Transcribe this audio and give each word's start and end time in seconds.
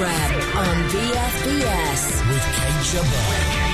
Rep 0.00 0.56
on 0.56 0.76
BFBS 0.90 2.28
with 2.28 2.44
Kate 2.56 2.84
Chabot. 2.84 3.64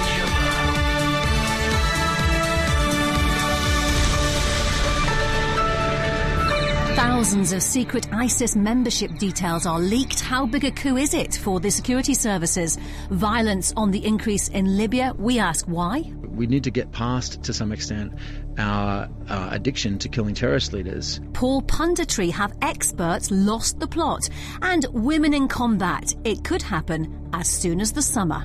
Thousands 6.94 7.52
of 7.54 7.62
secret 7.62 8.12
ISIS 8.12 8.54
membership 8.54 9.16
details 9.16 9.64
are 9.64 9.78
leaked. 9.80 10.20
How 10.20 10.44
big 10.44 10.64
a 10.64 10.70
coup 10.70 10.98
is 10.98 11.14
it 11.14 11.36
for 11.36 11.58
the 11.58 11.70
security 11.70 12.12
services? 12.12 12.76
Violence 13.10 13.72
on 13.74 13.90
the 13.90 14.04
increase 14.04 14.48
in 14.48 14.76
Libya. 14.76 15.14
We 15.16 15.38
ask 15.38 15.64
why. 15.66 16.02
We 16.28 16.46
need 16.46 16.64
to 16.64 16.70
get 16.70 16.92
past, 16.92 17.42
to 17.44 17.54
some 17.54 17.72
extent, 17.72 18.12
our 18.58 19.08
uh, 19.28 19.48
addiction 19.52 19.98
to 19.98 20.08
killing 20.08 20.34
terrorist 20.34 20.72
leaders. 20.72 21.20
Paul 21.32 21.62
punditry 21.62 22.30
have 22.32 22.56
experts 22.62 23.30
lost 23.30 23.80
the 23.80 23.86
plot? 23.86 24.28
And 24.62 24.86
women 24.92 25.34
in 25.34 25.48
combat. 25.48 26.14
It 26.24 26.44
could 26.44 26.62
happen 26.62 27.30
as 27.32 27.48
soon 27.48 27.80
as 27.80 27.92
the 27.92 28.02
summer. 28.02 28.44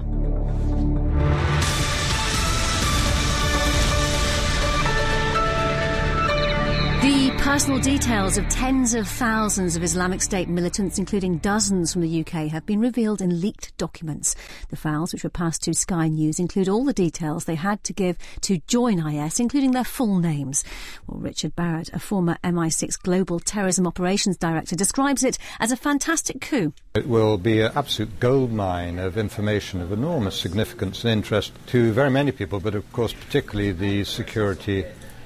The 7.05 7.29
personal 7.37 7.79
details 7.79 8.35
of 8.39 8.49
tens 8.49 8.95
of 8.95 9.07
thousands 9.07 9.75
of 9.75 9.83
Islamic 9.83 10.23
State 10.23 10.49
militants, 10.49 10.97
including 10.97 11.37
dozens 11.37 11.93
from 11.93 12.01
the 12.01 12.21
UK, 12.21 12.47
have 12.47 12.65
been 12.65 12.79
revealed 12.79 13.21
in 13.21 13.41
leaked 13.41 13.77
documents. 13.77 14.35
The 14.69 14.75
files, 14.75 15.13
which 15.13 15.23
were 15.23 15.29
passed 15.29 15.61
to 15.65 15.75
Sky 15.75 16.07
News, 16.07 16.39
include 16.39 16.67
all 16.67 16.83
the 16.83 16.93
details 16.93 17.45
they 17.45 17.53
had 17.53 17.83
to 17.83 17.93
give 17.93 18.17
to 18.41 18.57
join 18.65 19.05
IS, 19.05 19.39
including 19.39 19.69
their 19.69 19.83
full 19.83 20.17
names. 20.17 20.63
Well, 21.05 21.19
Richard 21.19 21.55
Barrett, 21.55 21.93
a 21.93 21.99
former 21.99 22.37
MI6 22.43 22.99
Global 23.03 23.39
Terrorism 23.39 23.85
Operations 23.85 24.37
Director, 24.37 24.75
describes 24.75 25.23
it 25.23 25.37
as 25.59 25.71
a 25.71 25.77
fantastic 25.77 26.41
coup. 26.41 26.73
It 26.95 27.07
will 27.07 27.37
be 27.37 27.61
an 27.61 27.71
absolute 27.75 28.19
goldmine 28.19 28.97
of 28.97 29.15
information 29.15 29.79
of 29.79 29.91
enormous 29.91 30.39
significance 30.39 31.03
and 31.03 31.13
interest 31.13 31.53
to 31.67 31.93
very 31.93 32.09
many 32.09 32.31
people, 32.31 32.59
but 32.59 32.73
of 32.73 32.91
course, 32.91 33.13
particularly 33.13 33.73
the 33.73 34.05
security 34.05 34.85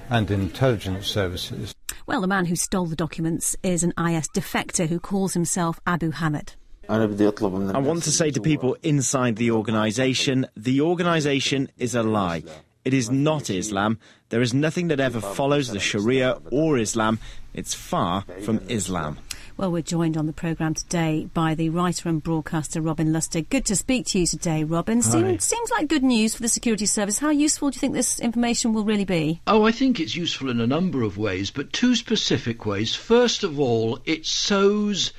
and 0.09 0.29
intelligence 0.31 1.07
services. 1.07 1.73
Well, 2.05 2.21
the 2.21 2.27
man 2.27 2.45
who 2.45 2.55
stole 2.55 2.87
the 2.87 2.95
documents 2.95 3.55
is 3.63 3.83
an 3.83 3.93
IS 3.97 4.27
defector 4.29 4.87
who 4.87 4.99
calls 4.99 5.33
himself 5.33 5.79
Abu 5.85 6.11
Hamid. 6.11 6.53
I 6.89 6.97
want 6.97 8.03
to 8.03 8.11
say 8.11 8.31
to 8.31 8.41
people 8.41 8.75
inside 8.81 9.35
the 9.35 9.51
organization 9.51 10.47
the 10.57 10.81
organization 10.81 11.69
is 11.77 11.93
a 11.93 12.01
lie. 12.01 12.43
It 12.83 12.95
is 12.95 13.11
not 13.11 13.51
Islam. 13.51 13.99
There 14.29 14.41
is 14.41 14.55
nothing 14.55 14.87
that 14.87 14.99
ever 14.99 15.21
follows 15.21 15.69
the 15.69 15.79
Sharia 15.79 16.37
or 16.51 16.79
Islam. 16.79 17.19
It's 17.53 17.75
far 17.75 18.23
from 18.43 18.61
Islam. 18.69 19.19
Well, 19.59 19.73
we're 19.73 19.81
joined 19.81 20.15
on 20.15 20.25
the 20.25 20.31
programme 20.31 20.73
today 20.73 21.27
by 21.33 21.53
the 21.53 21.67
writer 21.67 22.07
and 22.07 22.23
broadcaster 22.23 22.79
Robin 22.79 23.09
Lustig. 23.09 23.49
Good 23.49 23.65
to 23.65 23.75
speak 23.75 24.05
to 24.05 24.19
you 24.19 24.25
today, 24.25 24.63
Robin. 24.63 25.01
Seems, 25.01 25.43
seems 25.43 25.69
like 25.71 25.89
good 25.89 26.01
news 26.01 26.33
for 26.33 26.41
the 26.41 26.47
security 26.47 26.85
service. 26.85 27.19
How 27.19 27.29
useful 27.29 27.69
do 27.69 27.75
you 27.75 27.81
think 27.81 27.93
this 27.93 28.21
information 28.21 28.71
will 28.71 28.85
really 28.85 29.03
be? 29.03 29.41
Oh, 29.47 29.65
I 29.65 29.73
think 29.73 29.99
it's 29.99 30.15
useful 30.15 30.49
in 30.49 30.61
a 30.61 30.65
number 30.65 31.03
of 31.03 31.17
ways, 31.17 31.51
but 31.51 31.73
two 31.73 31.97
specific 31.97 32.65
ways. 32.65 32.95
First 32.95 33.43
of 33.43 33.59
all, 33.59 33.99
it 34.05 34.25
sows 34.25 35.11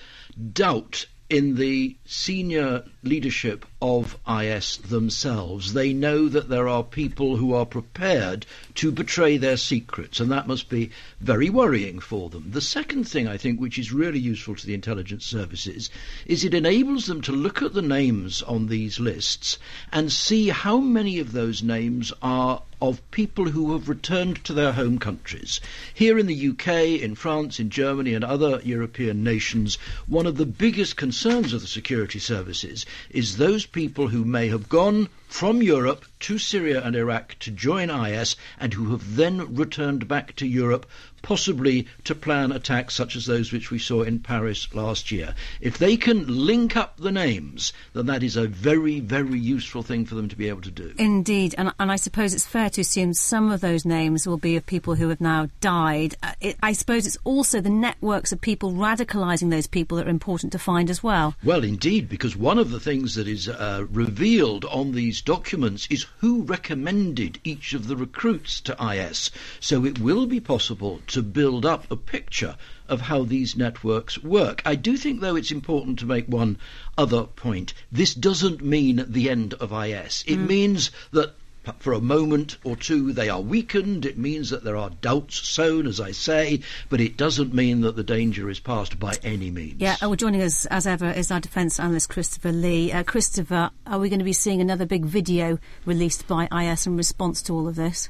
doubt 0.55 1.05
in 1.29 1.57
the 1.57 1.99
senior 2.07 2.85
leadership 3.03 3.67
of 3.83 4.19
IS 4.29 4.77
themselves. 4.77 5.73
They 5.73 5.93
know 5.93 6.29
that 6.29 6.49
there 6.49 6.69
are 6.69 6.83
people 6.83 7.37
who 7.37 7.55
are 7.55 7.65
prepared 7.65 8.45
to 8.75 8.93
betray 8.93 9.37
their 9.37 9.57
secrets, 9.57 10.21
and 10.21 10.31
that 10.31 10.47
must 10.47 10.69
be 10.69 10.91
very 11.21 11.49
worrying 11.49 11.99
for 11.99 12.29
them. 12.29 12.51
The 12.51 12.61
second 12.61 13.05
thing 13.05 13.27
I 13.27 13.37
think 13.37 13.59
which 13.59 13.79
is 13.79 13.93
really 13.93 14.19
useful 14.19 14.55
to 14.55 14.67
the 14.67 14.75
intelligence 14.75 15.25
services 15.25 15.89
is 16.27 16.45
it 16.45 16.55
enables 16.55 17.07
them 17.07 17.23
to 17.23 17.33
look 17.33 17.63
at 17.63 17.73
the 17.73 17.83
names 17.83 18.43
on 18.43 18.67
these 18.67 19.01
lists 19.01 19.59
and 19.93 20.13
see 20.13 20.49
how 20.49 20.79
many 20.79 21.19
of 21.19 21.33
those 21.33 21.63
names 21.63 22.13
are 22.21 22.63
of 22.83 23.11
people 23.11 23.51
who 23.51 23.73
have 23.73 23.91
returned 23.91 24.43
to 24.43 24.55
their 24.55 24.73
home 24.73 24.99
countries. 24.99 25.61
Here 25.93 26.19
in 26.19 26.27
the 26.27 26.49
UK, 26.49 27.03
in 27.03 27.15
France, 27.15 27.61
in 27.61 27.69
Germany, 27.69 28.15
and 28.15 28.25
other 28.25 28.61
European 28.65 29.23
nations, 29.23 29.77
one 30.07 30.27
of 30.27 30.39
the 30.39 30.47
biggest 30.47 30.97
concerns 30.97 31.53
of 31.53 31.61
the 31.61 31.67
security 31.67 32.19
services 32.19 32.87
is 33.11 33.37
those 33.37 33.67
people 33.73 34.09
who 34.09 34.25
may 34.25 34.49
have 34.49 34.69
gone 34.69 35.09
from 35.29 35.63
Europe 35.63 36.05
to 36.19 36.39
Syria 36.39 36.83
and 36.85 36.97
Iraq 36.97 37.37
to 37.39 37.51
join 37.51 37.89
IS 37.91 38.35
and 38.59 38.75
who 38.75 38.91
have 38.91 39.17
then 39.17 39.55
returned 39.55 40.09
back 40.09 40.35
to 40.37 40.47
Europe, 40.47 40.87
possibly 41.23 41.87
to 42.05 42.15
plan 42.15 42.53
attacks 42.53 42.95
such 42.95 43.17
as 43.17 43.27
those 43.27 43.53
which 43.53 43.71
we 43.71 43.79
saw 43.79 44.03
in 44.03 44.19
Paris 44.19 44.73
last 44.75 45.11
year. 45.11 45.35
If 45.61 45.79
they 45.79 45.97
can 45.97 46.27
link 46.47 46.77
up 46.77 46.97
the 46.97 47.13
names, 47.13 47.73
then 47.93 48.07
that 48.07 48.23
is 48.23 48.37
a 48.37 48.47
very, 48.47 49.01
very 49.01 49.39
useful 49.39 49.83
thing 49.83 50.05
for 50.05 50.15
them 50.15 50.29
to 50.29 50.37
be 50.37 50.49
able 50.49 50.63
to 50.63 50.71
do. 50.71 50.95
Indeed, 50.99 51.55
and, 51.59 51.73
and 51.79 51.91
I 51.91 51.97
suppose 51.97 52.35
it's 52.35 52.47
fair 52.47 52.71
to 52.71 52.81
assume 52.81 53.15
some 53.15 53.51
of 53.51 53.61
those 53.61 53.85
names 53.85 54.27
will 54.27 54.39
be 54.39 54.57
of 54.57 54.67
people 54.67 54.95
who 54.95 55.09
have 55.09 55.21
now 55.21 55.49
died. 55.61 56.15
Uh, 56.23 56.33
it, 56.41 56.57
I 56.63 56.73
suppose 56.73 57.07
it's 57.07 57.19
also 57.25 57.61
the 57.61 57.71
networks 57.71 58.33
of 58.33 58.41
people 58.41 58.73
radicalising 58.73 59.51
those 59.51 59.67
people 59.67 59.99
that 59.99 60.07
are 60.07 60.11
important 60.11 60.53
to 60.53 60.59
find 60.59 60.91
as 60.91 61.03
well. 61.03 61.35
Well, 61.45 61.65
indeed, 61.65 62.09
because 62.09 62.37
one 62.37 62.59
of 62.59 62.71
the 62.71 62.81
things 62.81 63.15
that 63.15 63.29
is 63.29 63.49
uh, 63.49 63.87
revealed 63.91 64.65
on 64.65 64.93
these 64.93 65.21
documents 65.21 65.87
is 65.91 66.07
who 66.19 66.43
recommended 66.43 67.39
each 67.45 67.75
of 67.75 67.89
the 67.89 67.97
recruits 67.97 68.61
to 68.63 68.77
IS. 68.93 69.31
So 69.61 69.85
it 69.85 69.99
will 69.99 70.27
be 70.27 70.41
possible 70.41 71.01
to 71.11 71.23
build 71.23 71.67
up 71.67 71.91
a 71.91 71.97
picture 71.97 72.57
of 72.89 73.01
how 73.01 73.23
these 73.23 73.57
networks 73.57 74.23
work. 74.23 74.63
I 74.65 74.75
do 74.75 74.97
think, 74.97 75.21
though, 75.21 75.37
it's 75.37 75.53
important 75.53 75.99
to 76.01 76.07
make 76.07 76.27
one 76.27 76.59
other 76.99 77.25
point. 77.25 77.73
This 77.93 78.15
doesn't 78.15 78.65
mean 78.65 79.05
the 79.07 79.31
end 79.31 79.55
of 79.55 79.73
IS. 79.73 80.25
It 80.27 80.37
means 80.37 80.91
that 81.13 81.35
for 81.79 81.93
a 81.93 82.01
moment 82.01 82.57
or 82.65 82.75
two 82.75 83.13
they 83.13 83.29
are 83.29 83.41
weakened. 83.41 84.07
It 84.07 84.19
means 84.19 84.51
that 84.51 84.65
there 84.65 84.77
are 84.77 84.91
doubts 84.91 85.49
sown, 85.49 85.87
as 85.87 86.01
I 86.01 86.13
say, 86.13 86.61
but 86.89 87.01
it 87.01 87.17
doesn't 87.17 87.55
mean 87.55 87.83
that 87.83 87.97
the 87.97 88.05
danger 88.05 88.49
is 88.49 88.61
past 88.61 88.99
by 88.99 89.17
any 89.23 89.51
means. 89.51 89.81
Yeah, 89.81 89.97
uh, 90.03 90.09
well, 90.09 90.17
joining 90.17 90.43
us 90.43 90.67
as 90.67 90.87
ever 90.87 91.11
is 91.11 91.31
our 91.31 91.41
defence 91.41 91.79
analyst 91.79 92.09
Christopher 92.09 92.53
Lee. 92.53 92.93
Uh, 92.93 93.03
Christopher, 93.03 93.71
are 93.87 93.99
we 93.99 94.09
going 94.09 94.21
to 94.21 94.25
be 94.25 94.33
seeing 94.33 94.61
another 94.61 94.87
big 94.87 95.05
video 95.05 95.59
released 95.85 96.27
by 96.27 96.49
IS 96.51 96.87
in 96.87 96.97
response 96.97 97.43
to 97.43 97.53
all 97.53 97.69
of 97.69 97.77
this? 97.77 98.09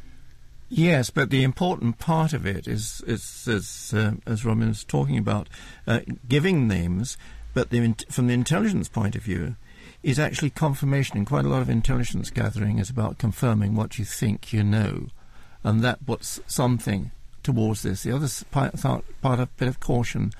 Yes, 0.72 1.10
but 1.10 1.30
the 1.30 1.42
important 1.42 1.98
part 1.98 2.32
of 2.32 2.46
it 2.46 2.68
is, 2.68 3.02
is 3.04 3.48
as, 3.48 3.92
uh, 3.92 4.12
as 4.24 4.44
Robin's 4.44 4.84
talking 4.84 5.18
about, 5.18 5.48
uh, 5.84 6.00
giving 6.28 6.68
names, 6.68 7.18
but 7.52 7.70
the, 7.70 7.94
from 8.08 8.28
the 8.28 8.34
intelligence 8.34 8.88
point 8.88 9.16
of 9.16 9.22
view, 9.22 9.56
is 10.04 10.20
actually 10.20 10.50
confirmation. 10.50 11.18
And 11.18 11.26
quite 11.26 11.44
a 11.44 11.48
lot 11.48 11.60
of 11.60 11.68
intelligence 11.68 12.30
gathering 12.30 12.78
is 12.78 12.88
about 12.88 13.18
confirming 13.18 13.74
what 13.74 13.98
you 13.98 14.04
think 14.04 14.52
you 14.52 14.62
know, 14.62 15.08
and 15.64 15.82
that 15.82 16.06
puts 16.06 16.40
something 16.46 17.10
towards 17.42 17.82
this. 17.82 18.04
The 18.04 18.12
other 18.12 18.28
part, 18.52 18.80
part 19.20 19.40
of 19.40 19.56
bit 19.56 19.68
of 19.68 19.80
caution, 19.80 20.32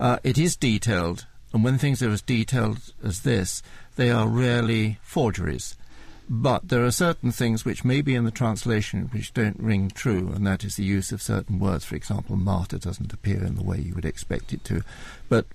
uh, 0.00 0.18
it 0.24 0.36
is 0.36 0.56
detailed, 0.56 1.26
and 1.52 1.62
when 1.62 1.78
things 1.78 2.02
are 2.02 2.10
as 2.10 2.22
detailed 2.22 2.92
as 3.04 3.20
this, 3.20 3.62
they 3.94 4.10
are 4.10 4.26
rarely 4.26 4.98
forgeries. 5.02 5.76
But 6.32 6.68
there 6.68 6.84
are 6.84 6.92
certain 6.92 7.32
things 7.32 7.64
which 7.64 7.84
may 7.84 8.02
be 8.02 8.14
in 8.14 8.24
the 8.24 8.30
translation 8.30 9.10
which 9.12 9.34
don't 9.34 9.58
ring 9.58 9.90
true, 9.90 10.30
and 10.32 10.46
that 10.46 10.62
is 10.62 10.76
the 10.76 10.84
use 10.84 11.10
of 11.10 11.20
certain 11.20 11.58
words. 11.58 11.84
For 11.84 11.96
example, 11.96 12.36
martyr 12.36 12.78
doesn't 12.78 13.12
appear 13.12 13.42
in 13.42 13.56
the 13.56 13.64
way 13.64 13.80
you 13.80 13.94
would 13.96 14.04
expect 14.04 14.52
it 14.52 14.62
to. 14.66 14.84
But 15.28 15.46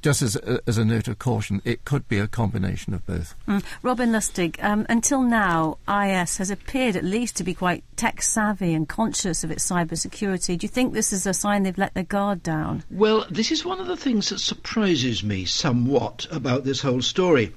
just 0.00 0.22
as 0.22 0.34
a, 0.36 0.60
as 0.66 0.78
a 0.78 0.86
note 0.86 1.06
of 1.06 1.18
caution, 1.18 1.60
it 1.66 1.84
could 1.84 2.08
be 2.08 2.18
a 2.18 2.26
combination 2.26 2.94
of 2.94 3.06
both. 3.06 3.34
Mm. 3.46 3.62
Robin 3.82 4.10
Lustig, 4.10 4.62
um, 4.64 4.86
until 4.88 5.20
now, 5.20 5.76
IS 5.86 6.38
has 6.38 6.50
appeared 6.50 6.96
at 6.96 7.04
least 7.04 7.36
to 7.36 7.44
be 7.44 7.52
quite 7.52 7.84
tech 7.96 8.22
savvy 8.22 8.72
and 8.72 8.88
conscious 8.88 9.44
of 9.44 9.50
its 9.50 9.70
cybersecurity. 9.70 10.58
Do 10.58 10.64
you 10.64 10.68
think 10.68 10.94
this 10.94 11.12
is 11.12 11.26
a 11.26 11.34
sign 11.34 11.62
they've 11.62 11.76
let 11.76 11.92
their 11.92 12.04
guard 12.04 12.42
down? 12.42 12.84
Well, 12.90 13.26
this 13.30 13.52
is 13.52 13.66
one 13.66 13.80
of 13.80 13.86
the 13.86 13.98
things 13.98 14.30
that 14.30 14.40
surprises 14.40 15.22
me 15.22 15.44
somewhat 15.44 16.26
about 16.30 16.64
this 16.64 16.80
whole 16.80 17.02
story. 17.02 17.52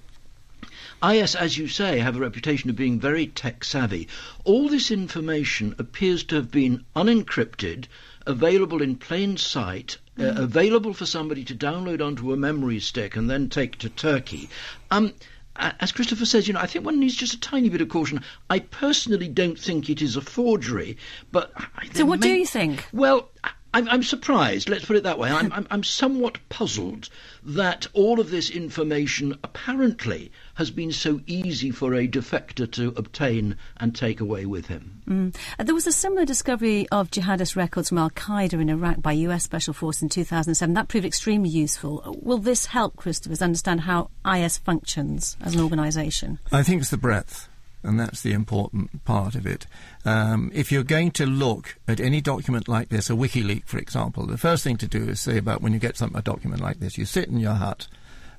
IS, 1.04 1.36
as 1.36 1.58
you 1.58 1.68
say, 1.68 2.00
have 2.00 2.16
a 2.16 2.20
reputation 2.20 2.70
of 2.70 2.76
being 2.76 3.00
very 3.00 3.28
tech 3.28 3.64
savvy. 3.64 4.08
All 4.44 4.70
this 4.70 4.92
information 4.92 5.76
appears 5.78 6.24
to 6.26 6.36
have 6.36 6.52
been 6.52 6.86
unencrypted, 6.96 7.86
available 8.26 8.82
in 8.82 8.96
plain 8.96 9.38
sight, 9.38 9.98
uh, 10.20 10.34
available 10.36 10.94
for 10.94 11.06
somebody 11.06 11.44
to 11.46 11.56
download 11.56 12.02
onto 12.02 12.32
a 12.32 12.38
memory 12.38 12.80
stick 12.80 13.16
and 13.16 13.30
then 13.30 13.50
take 13.50 13.78
to 13.80 13.90
Turkey. 13.90 14.50
Um, 14.90 15.14
as 15.58 15.92
Christopher 15.92 16.26
says, 16.26 16.48
you 16.48 16.54
know, 16.54 16.60
I 16.60 16.68
think 16.68 16.86
one 16.86 17.00
needs 17.00 17.16
just 17.16 17.34
a 17.34 17.40
tiny 17.40 17.70
bit 17.70 17.82
of 17.82 17.90
caution. 17.90 18.22
I 18.50 18.60
personally 18.60 19.28
don't 19.28 19.58
think 19.58 19.90
it 19.90 20.02
is 20.02 20.16
a 20.16 20.22
forgery, 20.22 20.98
but 21.32 21.52
So, 21.94 22.06
what 22.06 22.20
do 22.20 22.30
you 22.30 22.46
think? 22.46 22.86
Well, 22.92 23.30
I'm, 23.76 23.90
I'm, 23.90 24.04
surprised, 24.04 24.70
let's 24.70 24.86
put 24.86 24.96
it 24.96 25.04
that 25.04 25.20
way. 25.20 25.30
I'm, 25.30 25.52
I'm, 25.52 25.68
I'm, 25.70 25.84
somewhat 25.84 26.38
puzzled 26.48 27.10
that 27.44 27.88
all 27.92 28.22
of 28.22 28.32
this 28.32 28.50
information 28.50 29.38
apparently 29.44 30.32
has 30.54 30.72
been 30.72 30.94
so 30.94 31.20
easy 31.28 31.72
for 31.72 31.94
a 31.94 32.08
defector 32.08 32.72
to 32.72 32.94
obtain 32.96 33.58
and 33.76 33.94
take 33.94 34.22
away 34.22 34.46
with 34.46 34.68
him. 34.68 35.02
Mm. 35.10 35.36
Uh, 35.60 35.64
there 35.66 35.76
was 35.76 35.88
a 35.88 35.92
similar 35.92 36.24
discovery 36.24 36.88
of 36.90 37.12
jihadist 37.12 37.58
records 37.58 37.90
from 37.90 37.98
Al 37.98 38.12
Qaeda 38.12 38.54
in 38.54 38.70
Iraq 38.70 39.02
by 39.02 39.12
US 39.12 39.44
Special 39.44 39.74
Forces 39.74 40.04
in 40.04 40.10
2007. 40.10 40.74
That 40.74 40.88
proved 40.88 41.06
extremely 41.06 41.50
useful. 41.50 42.18
Will 42.22 42.38
this 42.38 42.68
help 42.68 42.96
Christopher 42.96 43.44
understand 43.44 43.82
how 43.82 44.10
IS 44.26 44.58
functions 44.58 45.36
as 45.42 45.54
an 45.54 45.60
organisation? 45.60 46.40
I 46.50 46.64
think 46.64 46.80
it's 46.80 46.92
the 46.92 46.98
breadth 46.98 47.50
and 47.86 48.00
that's 48.00 48.22
the 48.22 48.34
important 48.34 49.04
part 49.06 49.36
of 49.36 49.46
it. 49.46 49.68
Um, 50.04 50.52
if 50.54 50.72
you're 50.72 50.84
going 50.84 51.12
to 51.12 51.26
look 51.26 51.78
at 51.88 52.00
any 52.00 52.20
document 52.20 52.68
like 52.68 52.90
this, 52.90 53.10
a 53.10 53.14
WikiLeaks, 53.14 53.68
for 53.68 53.78
example, 53.78 54.26
the 54.26 54.38
first 54.38 54.64
thing 54.64 54.78
to 54.78 54.88
do 54.88 55.04
is 55.10 55.20
say 55.20 55.38
about 55.38 55.62
when 55.62 55.74
you 55.74 55.80
get 55.80 55.98
some, 55.98 56.16
a 56.16 56.22
document 56.22 56.62
like 56.62 56.80
this, 56.80 56.98
you 56.98 57.06
sit 57.06 57.30
in 57.30 57.40
your 57.40 57.54
hut 57.54 57.88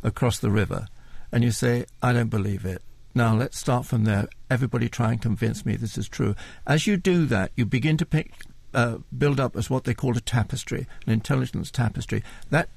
across 0.03 0.39
the 0.39 0.51
river 0.51 0.89
and 1.33 1.45
you 1.45 1.51
say, 1.51 1.87
I 2.03 2.13
don't 2.13 2.29
believe 2.29 2.65
it. 2.65 2.83
Now 3.15 3.35
let's 3.35 3.59
start 3.59 3.87
from 3.87 4.05
there. 4.05 4.29
Everybody 4.51 4.89
try 4.89 5.13
and 5.13 5.23
convince 5.23 5.65
me 5.65 5.77
this 5.77 5.97
is 5.97 6.09
true. 6.09 6.35
As 6.67 6.87
you 6.87 6.97
do 6.97 7.25
that, 7.27 7.51
you 7.57 7.65
begin 7.65 7.97
to 7.97 8.07
pick, 8.07 8.33
uh, 8.75 8.99
build 9.17 9.41
up 9.41 9.57
as 9.57 9.71
what 9.71 9.85
they 9.85 9.95
call 9.95 10.17
a 10.17 10.21
tapestry, 10.21 10.87
an 11.07 11.13
intelligence 11.13 11.71
tapestry. 11.71 12.23
That 12.51 12.69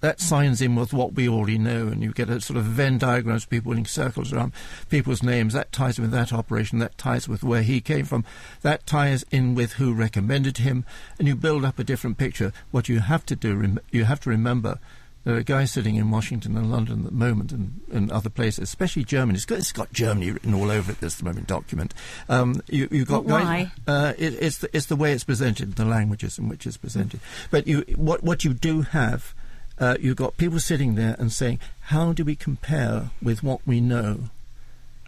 that 0.00 0.20
signs 0.20 0.60
in 0.60 0.74
with 0.74 0.92
what 0.92 1.14
we 1.14 1.28
already 1.28 1.58
know, 1.58 1.88
and 1.88 2.02
you 2.02 2.12
get 2.12 2.28
a 2.28 2.40
sort 2.40 2.56
of 2.56 2.64
Venn 2.64 2.98
diagram 2.98 3.36
of 3.36 3.48
people 3.48 3.72
in 3.72 3.84
circles 3.84 4.32
around 4.32 4.52
people's 4.88 5.22
names. 5.22 5.54
That 5.54 5.72
ties 5.72 5.98
with 5.98 6.10
that 6.10 6.32
operation. 6.32 6.78
That 6.78 6.98
ties 6.98 7.28
with 7.28 7.42
where 7.42 7.62
he 7.62 7.80
came 7.80 8.04
from. 8.04 8.24
That 8.62 8.86
ties 8.86 9.24
in 9.30 9.54
with 9.54 9.74
who 9.74 9.92
recommended 9.92 10.58
him, 10.58 10.84
and 11.18 11.28
you 11.28 11.34
build 11.34 11.64
up 11.64 11.78
a 11.78 11.84
different 11.84 12.18
picture. 12.18 12.52
What 12.70 12.88
you 12.88 13.00
have 13.00 13.26
to 13.26 13.36
do, 13.36 13.78
you 13.90 14.04
have 14.04 14.20
to 14.20 14.30
remember. 14.30 14.78
There 15.24 15.36
are 15.36 15.42
guys 15.44 15.70
sitting 15.70 15.94
in 15.94 16.10
Washington 16.10 16.56
and 16.56 16.70
London 16.72 17.00
at 17.00 17.04
the 17.04 17.12
moment 17.12 17.52
and, 17.52 17.80
and 17.92 18.10
other 18.10 18.28
places, 18.28 18.64
especially 18.64 19.04
Germany. 19.04 19.36
It's 19.36 19.44
got, 19.44 19.58
it's 19.58 19.70
got 19.70 19.92
Germany 19.92 20.32
written 20.32 20.52
all 20.52 20.68
over 20.68 20.90
it 20.90 21.00
this 21.00 21.22
moment 21.22 21.46
document. 21.46 21.94
Um, 22.28 22.60
you, 22.66 22.88
have 22.90 23.06
got 23.06 23.26
guys, 23.26 23.44
why? 23.44 23.72
Uh, 23.86 24.14
it, 24.18 24.34
it's, 24.40 24.58
the, 24.58 24.76
it's 24.76 24.86
the 24.86 24.96
way 24.96 25.12
it's 25.12 25.22
presented, 25.22 25.76
the 25.76 25.84
languages 25.84 26.38
in 26.38 26.48
which 26.48 26.66
it's 26.66 26.76
presented. 26.76 27.20
But 27.52 27.68
you, 27.68 27.84
what, 27.94 28.24
what 28.24 28.44
you 28.44 28.52
do 28.52 28.82
have 28.82 29.32
uh, 29.78 29.96
you've 30.00 30.16
got 30.16 30.36
people 30.36 30.60
sitting 30.60 30.94
there 30.94 31.16
and 31.18 31.32
saying, 31.32 31.58
how 31.80 32.12
do 32.12 32.24
we 32.24 32.36
compare 32.36 33.10
with 33.22 33.42
what 33.42 33.60
we 33.66 33.80
know? 33.80 34.30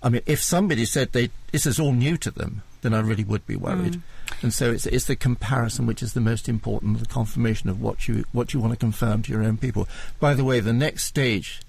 I 0.02 0.08
mean, 0.08 0.22
if 0.26 0.42
somebody 0.42 0.84
said 0.84 1.12
they 1.12 1.30
this 1.52 1.66
is 1.66 1.80
all 1.80 1.92
new 1.92 2.16
to 2.18 2.30
them, 2.30 2.62
then 2.82 2.92
I 2.92 3.00
really 3.00 3.24
would 3.24 3.46
be 3.46 3.56
worried. 3.56 3.94
Mm. 3.94 4.02
And 4.42 4.52
so 4.52 4.70
it's, 4.70 4.84
it's 4.84 5.06
the 5.06 5.16
comparison 5.16 5.86
which 5.86 6.02
is 6.02 6.12
the 6.12 6.20
most 6.20 6.48
important, 6.48 6.98
the 6.98 7.06
confirmation 7.06 7.70
of 7.70 7.80
what 7.80 8.06
you 8.06 8.24
what 8.32 8.52
you 8.52 8.60
want 8.60 8.72
to 8.72 8.78
confirm 8.78 9.22
to 9.22 9.32
your 9.32 9.42
own 9.42 9.56
people. 9.56 9.88
By 10.20 10.34
the 10.34 10.44
way, 10.44 10.60
the 10.60 10.72
next 10.72 11.04
stage, 11.04 11.62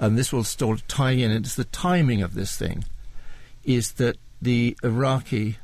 and 0.00 0.18
this 0.18 0.32
will 0.32 0.44
sort 0.44 0.80
of 0.80 0.88
tie 0.88 1.12
in, 1.12 1.30
it's 1.30 1.54
the 1.54 1.64
timing 1.64 2.22
of 2.22 2.34
this 2.34 2.56
thing, 2.56 2.84
is 3.64 3.92
that 3.92 4.16
the 4.42 4.76
Iraqis 4.82 5.56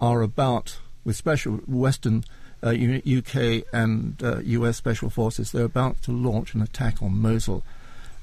are 0.00 0.22
about 0.22 0.78
with 1.04 1.16
special 1.16 1.54
Western 1.66 2.24
uh, 2.62 2.70
UK 2.70 3.64
and 3.72 4.22
uh, 4.22 4.38
US 4.38 4.76
special 4.76 5.10
forces, 5.10 5.52
they're 5.52 5.64
about 5.64 6.02
to 6.02 6.12
launch 6.12 6.54
an 6.54 6.62
attack 6.62 7.02
on 7.02 7.16
Mosul 7.18 7.62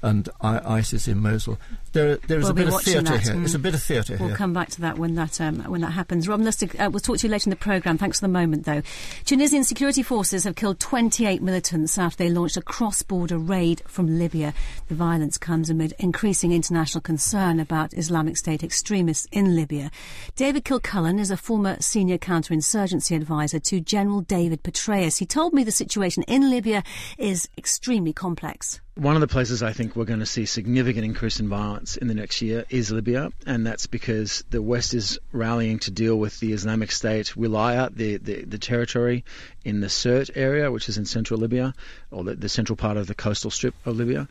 and 0.01 0.29
ISIS 0.41 1.07
in 1.07 1.19
Mosul. 1.19 1.57
There, 1.93 2.17
there 2.27 2.39
is 2.39 2.43
we'll 2.43 2.51
a 2.51 2.55
bit 2.55 2.67
of 2.67 2.81
theatre 2.81 3.17
here. 3.17 3.33
There's 3.35 3.55
a 3.55 3.59
bit 3.59 3.73
of 3.73 3.81
theatre 3.81 4.13
we'll 4.13 4.17
here. 4.17 4.27
We'll 4.27 4.37
come 4.37 4.53
back 4.53 4.69
to 4.71 4.81
that 4.81 4.97
when 4.97 5.15
that 5.15 5.39
um, 5.39 5.59
when 5.63 5.81
that 5.81 5.91
happens. 5.91 6.27
Rob 6.27 6.41
Lustig, 6.41 6.77
uh, 6.79 6.89
we'll 6.89 6.99
talk 6.99 7.19
to 7.19 7.27
you 7.27 7.31
later 7.31 7.47
in 7.47 7.51
the 7.51 7.55
programme. 7.55 7.97
Thanks 7.97 8.19
for 8.19 8.27
the 8.27 8.33
moment, 8.33 8.65
though. 8.65 8.81
Tunisian 9.23 9.63
security 9.63 10.03
forces 10.03 10.43
have 10.43 10.55
killed 10.55 10.79
28 10.79 11.41
militants 11.41 11.97
after 11.97 12.23
they 12.23 12.29
launched 12.29 12.57
a 12.57 12.61
cross-border 12.61 13.37
raid 13.37 13.81
from 13.87 14.19
Libya. 14.19 14.53
The 14.89 14.95
violence 14.95 15.37
comes 15.37 15.69
amid 15.69 15.93
increasing 15.97 16.51
international 16.51 17.01
concern 17.01 17.59
about 17.59 17.93
Islamic 17.93 18.35
State 18.37 18.63
extremists 18.63 19.27
in 19.31 19.55
Libya. 19.55 19.89
David 20.35 20.65
Kilcullen 20.65 21.17
is 21.17 21.31
a 21.31 21.37
former 21.37 21.77
senior 21.79 22.17
counterinsurgency 22.17 23.15
advisor 23.15 23.59
to 23.59 23.79
General 23.79 24.21
David 24.21 24.63
Petraeus. 24.63 25.19
He 25.19 25.25
told 25.25 25.53
me 25.53 25.63
the 25.63 25.71
situation 25.71 26.23
in 26.23 26.49
Libya 26.49 26.83
is 27.17 27.47
extremely 27.57 28.11
complex. 28.11 28.81
One 28.97 29.15
of 29.15 29.19
the 29.19 29.27
places 29.27 29.61
I 29.61 29.73
think 29.73 29.97
we're 29.97 30.05
going 30.05 30.21
to 30.21 30.25
see 30.25 30.45
significant 30.45 31.03
increase 31.03 31.41
in 31.41 31.49
violence 31.49 31.97
in 31.97 32.07
the 32.07 32.13
next 32.13 32.41
year 32.41 32.63
is 32.69 32.93
Libya, 32.93 33.29
and 33.45 33.67
that's 33.67 33.87
because 33.87 34.45
the 34.49 34.61
West 34.61 34.93
is 34.93 35.19
rallying 35.33 35.79
to 35.79 35.91
deal 35.91 36.15
with 36.15 36.39
the 36.39 36.53
Islamic 36.53 36.93
State 36.93 37.33
Wilaya, 37.35 37.93
the, 37.93 38.15
the, 38.15 38.45
the 38.45 38.57
territory 38.57 39.25
in 39.65 39.81
the 39.81 39.87
Sirte 39.87 40.31
area, 40.35 40.71
which 40.71 40.87
is 40.87 40.97
in 40.97 41.03
central 41.03 41.41
Libya, 41.41 41.73
or 42.09 42.23
the, 42.23 42.35
the 42.35 42.47
central 42.47 42.77
part 42.77 42.95
of 42.95 43.07
the 43.07 43.15
coastal 43.15 43.51
strip 43.51 43.75
of 43.85 43.97
Libya. 43.97 44.29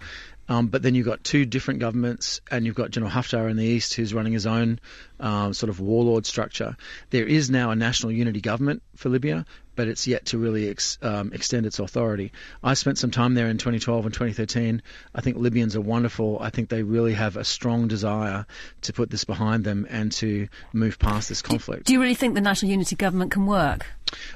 Um, 0.48 0.68
but 0.68 0.80
then 0.80 0.94
you've 0.94 1.04
got 1.04 1.22
two 1.22 1.44
different 1.44 1.80
governments, 1.80 2.40
and 2.50 2.64
you've 2.64 2.74
got 2.74 2.90
General 2.90 3.12
Haftar 3.12 3.50
in 3.50 3.58
the 3.58 3.64
east, 3.66 3.92
who's 3.92 4.14
running 4.14 4.32
his 4.32 4.46
own 4.46 4.80
um, 5.20 5.52
sort 5.52 5.68
of 5.68 5.78
warlord 5.78 6.24
structure. 6.24 6.74
There 7.10 7.26
is 7.26 7.50
now 7.50 7.70
a 7.70 7.76
national 7.76 8.12
unity 8.12 8.40
government 8.40 8.82
for 8.96 9.10
Libya, 9.10 9.44
but 9.76 9.88
it's 9.88 10.06
yet 10.06 10.26
to 10.26 10.38
really 10.38 10.68
ex, 10.68 10.98
um, 11.02 11.32
extend 11.32 11.66
its 11.66 11.78
authority. 11.78 12.32
I 12.62 12.74
spent 12.74 12.98
some 12.98 13.10
time 13.10 13.34
there 13.34 13.48
in 13.48 13.58
2012 13.58 14.06
and 14.06 14.14
2013. 14.14 14.82
I 15.14 15.20
think 15.20 15.36
Libyans 15.36 15.76
are 15.76 15.80
wonderful. 15.80 16.38
I 16.40 16.50
think 16.50 16.68
they 16.68 16.82
really 16.82 17.14
have 17.14 17.36
a 17.36 17.44
strong 17.44 17.88
desire 17.88 18.46
to 18.82 18.92
put 18.92 19.10
this 19.10 19.24
behind 19.24 19.64
them 19.64 19.86
and 19.90 20.12
to 20.12 20.48
move 20.72 20.98
past 20.98 21.28
this 21.28 21.42
conflict. 21.42 21.86
Do, 21.86 21.90
do 21.90 21.92
you 21.94 22.00
really 22.00 22.14
think 22.14 22.34
the 22.34 22.40
national 22.40 22.70
unity 22.70 22.96
government 22.96 23.30
can 23.30 23.46
work? 23.46 23.86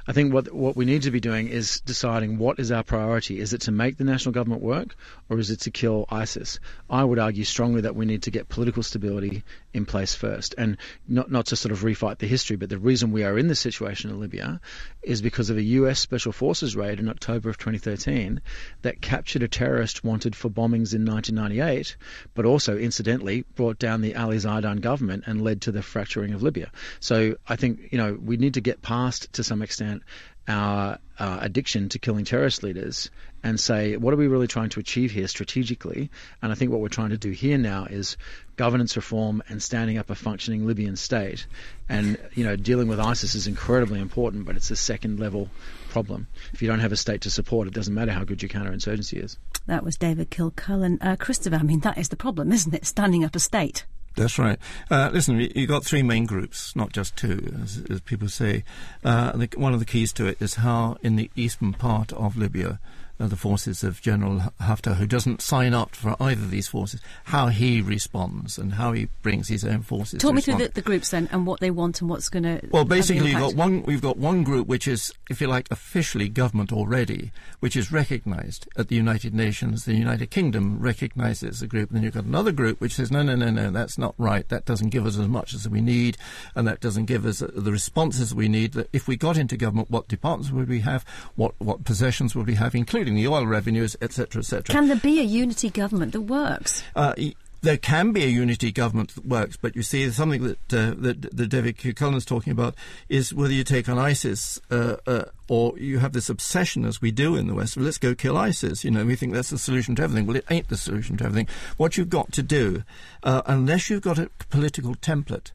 I 0.07 0.13
think 0.13 0.33
what 0.33 0.53
what 0.53 0.77
we 0.77 0.85
need 0.85 1.03
to 1.03 1.11
be 1.11 1.21
doing 1.21 1.49
is 1.49 1.81
deciding 1.81 2.39
what 2.39 2.59
is 2.59 2.73
our 2.73 2.83
priority. 2.83 3.39
Is 3.39 3.53
it 3.53 3.63
to 3.63 3.71
make 3.71 3.97
the 3.97 4.05
national 4.05 4.33
government 4.33 4.63
work, 4.63 4.97
or 5.29 5.39
is 5.39 5.51
it 5.51 5.61
to 5.61 5.71
kill 5.71 6.07
ISIS? 6.11 6.59
I 6.91 7.05
would 7.05 7.19
argue 7.19 7.45
strongly 7.45 7.83
that 7.83 7.95
we 7.95 8.07
need 8.07 8.23
to 8.23 8.31
get 8.31 8.49
political 8.49 8.83
stability 8.83 9.45
in 9.75 9.85
place 9.85 10.15
first, 10.15 10.55
and 10.57 10.77
not 11.07 11.31
not 11.31 11.47
to 11.47 11.57
sort 11.57 11.73
of 11.73 11.83
refight 11.83 12.19
the 12.19 12.27
history, 12.27 12.57
but 12.57 12.69
the 12.69 12.79
reason 12.79 13.13
we 13.13 13.25
are 13.25 13.39
in 13.39 13.49
this 13.49 13.61
situation 13.61 14.11
in 14.11 14.21
Libya 14.21 14.61
is 15.03 15.23
because 15.23 15.51
of 15.51 15.57
a 15.57 15.63
U.S. 15.63 16.01
Special 16.01 16.33
Forces 16.33 16.75
raid 16.75 16.99
in 16.99 17.09
October 17.09 17.51
of 17.51 17.59
2013 17.59 18.41
that 18.83 19.01
captured 19.01 19.43
a 19.43 19.49
terrorist 19.49 20.03
wanted 20.03 20.35
for 20.35 20.49
bombings 20.49 20.95
in 20.95 21.05
1998, 21.05 21.97
but 22.35 22.45
also 22.45 22.79
incidentally 22.79 23.45
brought 23.55 23.79
down 23.79 24.01
the 24.01 24.17
Ali 24.17 24.39
Zeidan 24.39 24.81
government 24.81 25.25
and 25.27 25.43
led 25.43 25.63
to 25.63 25.73
the 25.73 25.83
fracturing 25.83 26.33
of 26.33 26.43
Libya. 26.43 26.71
So 27.01 27.37
I 27.47 27.57
think 27.57 27.93
you 27.93 27.99
know 27.99 28.19
we 28.21 28.37
need 28.37 28.55
to 28.55 28.61
get 28.61 28.83
past 28.83 29.33
to 29.35 29.45
some 29.45 29.63
extent 29.63 30.03
our 30.49 30.99
uh, 31.19 31.39
addiction 31.41 31.89
to 31.91 31.99
killing 31.99 32.25
terrorist 32.25 32.63
leaders 32.63 33.11
and 33.43 33.61
say, 33.61 33.97
what 33.97 34.13
are 34.13 34.17
we 34.17 34.27
really 34.27 34.47
trying 34.47 34.69
to 34.71 34.81
achieve 34.81 35.13
here 35.13 35.29
strategically? 35.29 36.11
And 36.43 36.51
I 36.51 36.55
think 36.55 36.73
what 36.73 36.81
we're 36.81 36.89
trying 36.89 37.11
to 37.11 37.19
do 37.19 37.31
here 37.31 37.59
now 37.59 37.85
is 37.85 38.17
governance 38.57 38.97
reform 38.97 39.43
and 39.49 39.63
standing 39.63 39.99
up 39.99 40.11
a 40.11 40.15
functioning 40.15 40.67
Libyan 40.67 40.97
state. 40.97 41.47
And, 41.89 42.19
you 42.35 42.45
know, 42.45 42.57
dealing 42.57 42.89
with 42.89 42.99
ISIS 42.99 43.35
is 43.35 43.47
incredibly 43.47 44.01
important, 44.01 44.45
but 44.45 44.57
it's 44.57 44.71
a 44.71 44.77
second 44.77 45.21
level 45.21 45.49
problem. 45.91 46.27
If 46.53 46.63
you 46.63 46.69
don't 46.69 46.81
have 46.81 46.93
a 46.93 46.97
state 46.97 47.21
to 47.23 47.31
support, 47.31 47.69
it 47.69 47.75
doesn't 47.75 47.95
matter 47.95 48.13
how 48.13 48.25
good 48.25 48.43
your 48.43 48.49
counterinsurgency 48.49 49.23
is. 49.23 49.39
That 49.67 49.85
was 49.85 49.97
David 49.97 50.31
Kilcullen. 50.31 50.99
Uh, 51.01 51.17
Christopher, 51.17 51.57
I 51.57 51.63
mean, 51.63 51.81
that 51.81 51.99
is 51.99 52.09
the 52.09 52.17
problem, 52.17 52.53
isn't 52.53 52.75
it? 52.75 52.87
Standing 52.87 53.25
up 53.25 53.37
a 53.37 53.41
state. 53.41 53.85
That's 54.19 54.37
right. 54.37 54.59
Uh, 54.91 55.11
listen, 55.13 55.39
you've 55.39 55.69
got 55.69 55.85
three 55.85 56.03
main 56.03 56.27
groups, 56.27 56.75
not 56.75 56.93
just 56.93 57.17
two, 57.17 57.55
as, 57.63 57.85
as 57.89 58.01
people 58.01 58.29
say. 58.29 58.65
Uh, 59.05 59.31
the, 59.37 59.49
one 59.57 59.73
of 59.73 59.79
the 59.79 59.87
keys 59.87 60.13
to 60.15 60.27
it 60.27 60.43
is 60.43 60.57
how, 60.57 60.97
in 61.03 61.15
the 61.15 61.31
eastern 61.37 61.73
part 61.73 62.13
of 62.13 62.37
Libya, 62.37 62.81
the 63.27 63.37
forces 63.37 63.83
of 63.83 64.01
General 64.01 64.41
Haftar, 64.61 64.95
who 64.95 65.07
doesn't 65.07 65.43
sign 65.43 65.75
up 65.75 65.97
for 65.97 66.17
either 66.21 66.43
of 66.43 66.51
these 66.51 66.69
forces, 66.69 67.01
how 67.25 67.49
he 67.49 67.81
responds 67.81 68.59
and 68.59 68.75
how 68.75 68.93
he 68.93 69.09
brings 69.23 69.49
his 69.49 69.65
own 69.65 69.83
forces. 69.83 70.21
Talk 70.21 70.35
me 70.35 70.41
through 70.41 70.57
the, 70.57 70.69
the, 70.69 70.83
groups 70.83 71.11
then, 71.11 71.29
and 71.33 71.47
what 71.47 71.61
they 71.61 71.71
want 71.71 72.01
and 72.01 72.09
what's 72.09 72.29
going 72.29 72.45
to. 72.45 72.61
Well, 72.71 72.85
basically, 72.85 73.31
you've 73.31 73.41
got 73.41 73.55
one. 73.55 73.83
We've 73.83 74.01
got 74.01 74.17
one 74.17 74.45
group 74.45 74.69
which 74.69 74.87
is, 74.87 75.13
if 75.29 75.41
you 75.41 75.49
like, 75.49 75.69
officially 75.71 76.29
government 76.29 76.73
already, 76.73 77.33
which 77.61 77.77
is 77.77 77.91
recognised 77.91 78.69
at 78.77 78.89
the 78.89 78.97
United 78.97 79.35
Nations. 79.35 79.85
The 79.85 79.95
United 79.95 80.31
Kingdom 80.31 80.79
recognises 80.79 81.61
the 81.61 81.67
group, 81.67 81.91
and 81.91 81.97
then 81.97 82.05
you've 82.05 82.15
got 82.15 82.25
another 82.25 82.53
group 82.53 82.81
which 82.81 82.95
says, 82.95 83.11
no, 83.11 83.23
no, 83.23 83.35
no, 83.35 83.51
no, 83.51 83.71
that's 83.71 83.99
not 83.99 84.15
right. 84.17 84.49
That 84.49 84.65
doesn't 84.65 84.91
give 84.91 85.07
us 85.07 85.19
as 85.19 85.29
much 85.29 85.55
as 85.55 85.69
we 85.69 85.81
need, 85.81 86.17
and 86.55 86.69
that 86.69 86.81
doesn't 86.81 87.07
give 87.07 87.27
us 87.27 87.41
the 87.41 87.73
responses 87.73 88.35
we 88.35 88.49
need. 88.49 88.73
That 88.75 88.89
if 88.93 89.09
we 89.09 89.17
got 89.17 89.37
into 89.37 89.57
government, 89.57 89.91
what 89.91 90.07
departments 90.09 90.53
would 90.53 90.69
we 90.69 90.81
have? 90.81 91.05
What 91.35 91.55
what 91.59 91.85
possessions 91.85 92.35
would 92.35 92.47
we 92.47 92.55
have, 92.55 92.75
including 92.75 93.08
including 93.09 93.25
the 93.25 93.35
oil 93.35 93.47
revenues, 93.47 93.97
etc., 94.01 94.41
etc. 94.41 94.63
Can 94.65 94.89
there 94.89 94.97
be 94.97 95.21
a 95.21 95.25
unity 95.25 95.71
government 95.71 96.13
that 96.13 96.23
works? 96.23 96.83
Uh, 96.95 97.15
there 97.61 97.77
can 97.77 98.13
be 98.13 98.23
a 98.23 98.29
unity 98.29 98.71
government 98.71 99.15
that 99.17 99.27
works, 99.27 99.57
but 99.57 99.75
you 99.75 99.83
see, 99.83 100.09
something 100.11 100.43
that 100.45 100.73
uh, 100.73 100.95
that, 100.99 101.23
that 101.37 101.49
David 101.49 101.97
Cullen 101.97 102.15
is 102.15 102.25
talking 102.25 102.53
about 102.53 102.75
is 103.09 103.35
whether 103.35 103.53
you 103.53 103.65
take 103.65 103.89
on 103.89 103.99
ISIS 103.99 104.61
uh, 104.71 104.97
uh, 105.07 105.25
or 105.49 105.77
you 105.79 105.99
have 105.99 106.13
this 106.13 106.29
obsession, 106.29 106.85
as 106.85 107.03
we 107.03 107.11
do 107.11 107.35
in 107.35 107.49
the 107.49 107.55
West. 107.55 107.77
Well, 107.77 107.85
let's 107.85 107.99
go 107.99 108.15
kill 108.15 108.37
ISIS. 108.37 108.85
You 108.85 108.93
know, 108.93 109.05
we 109.05 109.17
think 109.17 109.33
that's 109.33 109.51
the 109.51 109.59
solution 109.59 109.97
to 109.97 110.03
everything. 110.03 110.27
Well, 110.27 110.37
it 110.37 110.45
ain't 110.51 110.69
the 110.69 110.77
solution 110.77 111.17
to 111.17 111.25
everything. 111.25 111.49
What 111.77 111.97
you've 111.97 112.11
got 112.11 112.33
to 112.33 112.43
do, 112.43 112.85
uh, 113.25 113.43
unless 113.47 113.91
you've 113.91 114.03
got 114.03 114.19
a 114.19 114.31
political 114.51 114.95
template, 114.95 115.51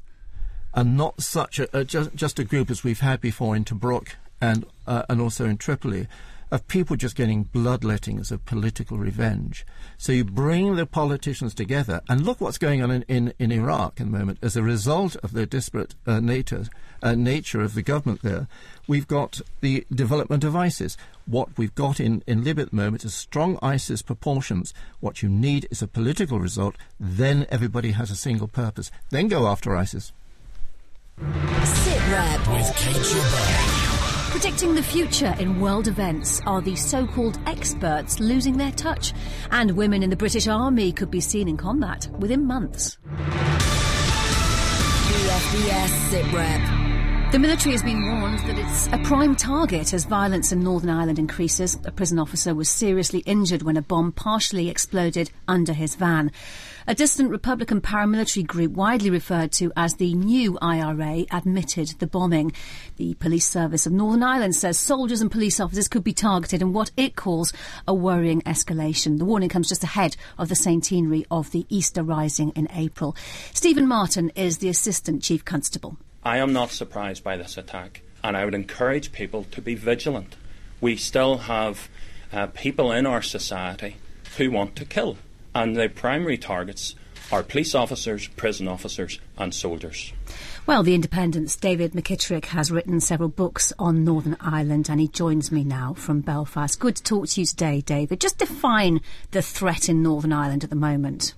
and 0.74 0.98
not 0.98 1.22
such 1.22 1.60
a, 1.60 1.78
a 1.78 1.86
just, 1.86 2.14
just 2.16 2.40
a 2.40 2.44
group 2.44 2.72
as 2.72 2.84
we've 2.84 3.00
had 3.00 3.22
before 3.22 3.56
in 3.56 3.64
Tobruk 3.64 4.16
and 4.42 4.66
uh, 4.88 5.04
and 5.08 5.22
also 5.22 5.46
in 5.46 5.58
Tripoli 5.58 6.08
of 6.54 6.68
people 6.68 6.96
just 6.96 7.16
getting 7.16 7.46
bloodlettings 7.46 8.32
of 8.32 8.46
political 8.46 9.00
revenge. 9.00 9.66
So 9.98 10.12
you 10.12 10.24
bring 10.24 10.76
the 10.76 10.86
politicians 10.86 11.56
together, 11.56 12.02
and 12.08 12.24
look 12.24 12.40
what's 12.40 12.60
going 12.60 12.84
on 12.84 12.92
in, 12.92 13.02
in, 13.08 13.34
in 13.40 13.52
Iraq 13.52 14.00
at 14.00 14.06
the 14.06 14.18
moment 14.18 14.38
as 14.44 14.56
a 14.56 14.62
result 14.62 15.16
of 15.24 15.34
the 15.34 15.48
disparate 15.48 15.96
uh, 16.06 16.20
nature, 16.20 16.66
uh, 17.02 17.16
nature 17.16 17.62
of 17.62 17.74
the 17.74 17.82
government 17.82 18.22
there. 18.22 18.48
We've 18.88 19.08
got 19.08 19.42
the 19.62 19.84
development 19.92 20.44
of 20.44 20.56
ISIS. 20.56 20.96
What 21.26 21.58
we've 21.58 21.74
got 21.74 22.00
in, 22.00 22.24
in 22.28 22.44
Libya 22.44 22.66
at 22.66 22.70
the 22.70 22.76
moment 22.76 23.04
is 23.04 23.16
strong 23.16 23.58
ISIS 23.64 24.04
proportions. 24.04 24.76
What 25.00 25.24
you 25.24 25.30
need 25.30 25.68
is 25.72 25.82
a 25.82 25.88
political 25.88 26.40
result. 26.40 26.76
Then 27.00 27.48
everybody 27.50 27.94
has 27.94 28.12
a 28.12 28.16
single 28.16 28.48
purpose. 28.48 28.92
Then 29.10 29.28
go 29.28 29.48
after 29.48 29.76
ISIS. 29.76 30.12
Sit 31.18 32.08
Rep 32.10 32.48
with 32.48 32.76
Kate 32.76 33.93
Predicting 34.34 34.74
the 34.74 34.82
future 34.82 35.36
in 35.38 35.60
world 35.60 35.88
events 35.88 36.42
are 36.48 36.60
the 36.60 36.76
so-called 36.76 37.38
experts 37.46 38.20
losing 38.20 38.58
their 38.58 38.72
touch, 38.72 39.14
and 39.52 39.78
women 39.78 40.02
in 40.02 40.10
the 40.10 40.16
British 40.16 40.48
Army 40.48 40.92
could 40.92 41.12
be 41.12 41.22
seen 41.22 41.48
in 41.48 41.56
combat 41.56 42.10
within 42.18 42.48
months. 42.48 42.98
BFBS 45.06 46.10
SITREP. 46.10 46.83
The 47.34 47.40
military 47.40 47.72
has 47.72 47.82
been 47.82 48.20
warned 48.20 48.38
that 48.42 48.60
it's 48.60 48.86
a 48.90 49.00
prime 49.00 49.36
target 49.36 49.92
as 49.92 50.06
violence 50.06 50.52
in 50.52 50.60
Northern 50.60 50.92
Ireland 50.92 51.18
increases. 51.18 51.80
A 51.84 51.92
prison 51.92 52.20
officer 52.20 52.54
was 52.54 52.70
seriously 52.70 53.22
injured 53.22 53.64
when 53.64 53.76
a 53.76 53.82
bomb 53.82 54.12
partially 54.12 54.70
exploded 54.70 55.32
under 55.48 55.74
his 55.74 55.96
van. 55.96 56.32
A 56.86 56.94
dissident 56.94 57.32
Republican 57.32 57.82
paramilitary 57.82 58.46
group, 58.46 58.74
widely 58.74 59.10
referred 59.10 59.52
to 59.54 59.72
as 59.76 59.96
the 59.96 60.14
New 60.14 60.60
IRA, 60.62 61.26
admitted 61.32 61.96
the 61.98 62.06
bombing. 62.06 62.52
The 62.98 63.16
Police 63.16 63.48
Service 63.48 63.88
of 63.88 63.94
Northern 63.94 64.22
Ireland 64.22 64.56
says 64.56 64.78
soldiers 64.78 65.20
and 65.20 65.32
police 65.32 65.60
officers 65.60 65.88
could 65.88 66.04
be 66.04 66.14
targeted 66.14 66.62
in 66.62 66.72
what 66.72 66.92
it 66.96 67.16
calls 67.16 67.52
a 67.88 67.96
worrying 67.96 68.44
escalation. 68.44 69.18
The 69.18 69.26
warning 69.26 69.50
comes 69.50 69.70
just 69.70 69.84
ahead 69.84 70.18
of 70.38 70.50
the 70.50 70.56
centenary 70.56 71.26
of 71.32 71.50
the 71.50 71.66
Easter 71.68 72.04
Rising 72.04 72.52
in 72.52 72.68
April. 72.76 73.16
Stephen 73.56 73.88
Martin 73.88 74.30
is 74.36 74.60
the 74.60 74.70
Assistant 74.70 75.24
Chief 75.24 75.44
Constable. 75.44 75.98
I 76.26 76.38
am 76.38 76.54
not 76.54 76.72
surprised 76.72 77.24
by 77.24 77.38
this 77.38 77.58
attack, 77.58 78.02
and 78.24 78.38
I 78.38 78.46
would 78.46 78.56
encourage 78.56 79.12
people 79.12 79.46
to 79.52 79.62
be 79.62 79.76
vigilant. 79.76 80.36
We 80.80 80.96
still 80.96 81.38
have 81.40 81.90
uh, 82.32 82.48
people 82.48 82.92
in 82.92 83.06
our 83.06 83.22
society 83.22 83.98
who 84.38 84.52
want 84.52 84.76
to 84.78 84.86
kill 84.86 85.18
and 85.56 85.76
their 85.76 85.90
primary 85.90 86.38
targets 86.38 86.96
are 87.32 87.44
police 87.44 87.74
officers, 87.74 88.28
prison 88.28 88.68
officers, 88.68 89.20
and 89.38 89.54
soldiers. 89.54 90.14
Well, 90.66 90.84
The 90.84 90.96
Independent's 90.96 91.56
David 91.56 91.94
McKittrick 91.94 92.46
has 92.46 92.72
written 92.72 93.00
several 93.00 93.30
books 93.30 93.74
on 93.80 94.04
Northern 94.04 94.38
Ireland 94.40 94.90
and 94.90 95.00
he 95.00 95.08
joins 95.08 95.52
me 95.52 95.64
now 95.64 95.94
from 95.94 96.22
Belfast. 96.22 96.80
Good 96.80 96.98
to 96.98 97.04
talk 97.04 97.28
to 97.30 97.42
you 97.42 97.46
today, 97.46 97.82
David. 97.82 98.20
Just 98.20 98.38
define 98.38 99.02
the 99.32 99.42
threat 99.42 99.90
in 99.90 100.04
Northern 100.04 100.34
Ireland 100.34 100.64
at 100.64 100.70
the 100.70 100.76
moment. 100.76 101.34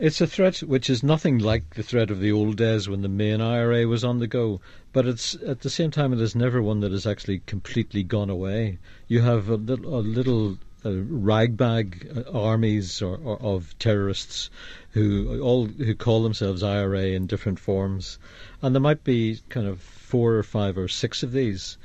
It's 0.00 0.20
a 0.20 0.28
threat 0.28 0.58
which 0.58 0.88
is 0.88 1.02
nothing 1.02 1.38
like 1.38 1.74
the 1.74 1.82
threat 1.82 2.08
of 2.12 2.20
the 2.20 2.30
old 2.30 2.56
days 2.56 2.88
when 2.88 3.02
the 3.02 3.08
main 3.08 3.40
IRA 3.40 3.84
was 3.88 4.04
on 4.04 4.20
the 4.20 4.28
go, 4.28 4.60
but 4.92 5.08
it's 5.08 5.34
at 5.44 5.62
the 5.62 5.70
same 5.70 5.90
time 5.90 6.12
it 6.12 6.20
is 6.20 6.36
never 6.36 6.62
one 6.62 6.78
that 6.80 6.92
has 6.92 7.04
actually 7.04 7.40
completely 7.46 8.04
gone 8.04 8.30
away. 8.30 8.78
You 9.08 9.22
have 9.22 9.48
a 9.48 9.56
little, 9.56 9.98
a 9.98 10.00
little 10.00 10.58
uh, 10.84 10.92
ragbag 10.92 12.12
uh, 12.16 12.30
armies 12.30 13.02
or, 13.02 13.16
or, 13.16 13.42
of 13.42 13.76
terrorists 13.80 14.50
who 14.92 15.40
all 15.40 15.66
who 15.66 15.96
call 15.96 16.22
themselves 16.22 16.62
IRA 16.62 17.06
in 17.06 17.26
different 17.26 17.58
forms, 17.58 18.20
and 18.62 18.76
there 18.76 18.80
might 18.80 19.02
be 19.02 19.40
kind 19.48 19.66
of 19.66 19.80
four 19.80 20.36
or 20.36 20.44
five 20.44 20.78
or 20.78 20.86
six 20.86 21.24
of 21.24 21.32
these. 21.32 21.76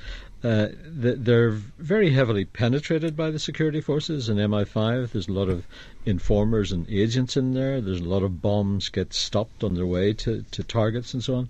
Uh, 0.43 0.67
they're 0.85 1.51
very 1.51 2.09
heavily 2.09 2.43
penetrated 2.43 3.15
by 3.15 3.31
the 3.31 3.39
security 3.39 3.79
forces 3.79 4.27
in 4.27 4.35
MI5. 4.37 5.11
There's 5.11 5.29
a 5.29 5.33
lot 5.33 5.47
of 5.47 5.65
informers 6.05 6.73
and 6.73 6.89
agents 6.89 7.37
in 7.37 7.53
there. 7.53 7.79
There's 7.79 8.01
a 8.01 8.09
lot 8.09 8.23
of 8.23 8.41
bombs 8.41 8.89
get 8.89 9.13
stopped 9.13 9.63
on 9.63 9.75
their 9.75 9.85
way 9.85 10.11
to, 10.13 10.43
to 10.51 10.63
targets 10.63 11.13
and 11.13 11.23
so 11.23 11.35
on. 11.35 11.49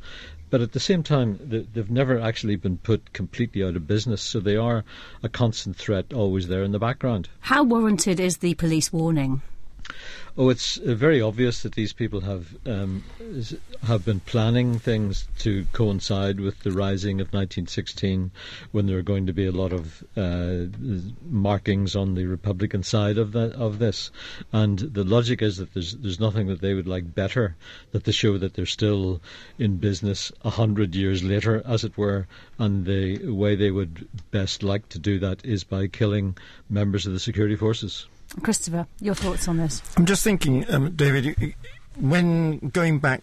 But 0.52 0.62
at 0.62 0.74
the 0.74 0.80
same 0.80 1.02
time, 1.02 1.40
they've 1.42 1.90
never 1.90 2.20
actually 2.20 2.58
been 2.58 2.78
put 2.78 3.12
completely 3.12 3.64
out 3.64 3.76
of 3.76 3.88
business, 3.88 4.22
so 4.22 4.40
they 4.40 4.56
are 4.56 4.84
a 5.24 5.30
constant 5.30 5.76
threat 5.76 6.14
always 6.14 6.48
there 6.48 6.62
in 6.62 6.72
the 6.72 6.78
background. 6.78 7.28
How 7.40 7.64
warranted 7.64 8.20
is 8.20 8.38
the 8.38 8.54
police 8.54 8.94
warning? 8.94 9.42
Oh, 10.36 10.50
it's 10.50 10.80
uh, 10.80 10.96
very 10.96 11.22
obvious 11.22 11.62
that 11.62 11.76
these 11.76 11.94
people 11.94 12.22
have 12.22 12.58
um, 12.66 13.04
have 13.84 14.04
been 14.04 14.20
planning 14.20 14.80
things 14.80 15.28
to 15.38 15.68
coincide 15.74 16.40
with 16.40 16.62
the 16.62 16.72
rising 16.72 17.22
of 17.22 17.28
1916, 17.28 18.32
when 18.72 18.88
there 18.88 18.98
are 18.98 19.04
going 19.04 19.28
to 19.28 19.34
be 19.34 19.46
a 19.46 19.52
lot 19.52 19.72
of 19.72 20.04
uh, 20.18 20.66
markings 21.30 21.96
on 21.96 22.16
the 22.16 22.26
Republican 22.26 22.82
side 22.82 23.20
of 23.20 23.34
that 23.34 23.52
of 23.54 23.78
this, 23.78 24.10
and 24.52 24.80
the 24.80 25.04
logic 25.04 25.44
is 25.44 25.58
that 25.58 25.76
there's 25.76 25.94
there's 25.98 26.20
nothing 26.20 26.48
that 26.48 26.62
they 26.62 26.74
would 26.74 26.88
like 26.88 27.14
better 27.14 27.56
that 27.92 28.04
to 28.06 28.12
show 28.12 28.40
that 28.40 28.56
they're 28.56 28.66
still 28.66 29.22
in 29.60 29.78
business 29.78 30.32
a 30.42 30.50
hundred 30.50 30.96
years 30.96 31.24
later, 31.24 31.62
as 31.64 31.84
it 31.84 31.96
were, 31.96 32.26
and 32.58 32.88
the 32.88 33.28
way 33.28 33.56
they 33.56 33.70
would 33.70 34.08
best 34.32 34.64
like 34.64 34.90
to 34.90 34.98
do 34.98 35.20
that 35.20 35.46
is 35.46 35.64
by 35.64 35.86
killing 35.86 36.36
members 36.72 37.06
of 37.06 37.14
the 37.14 37.20
security 37.20 37.56
forces. 37.56 38.08
Christopher, 38.42 38.88
your 39.00 39.16
thoughts 39.16 39.48
on 39.48 39.58
this? 39.58 39.82
I'm 39.98 40.06
just 40.06 40.24
thinking, 40.24 40.70
um, 40.72 40.96
David, 40.96 41.56
when 42.00 42.58
going 42.70 43.00
back, 43.00 43.22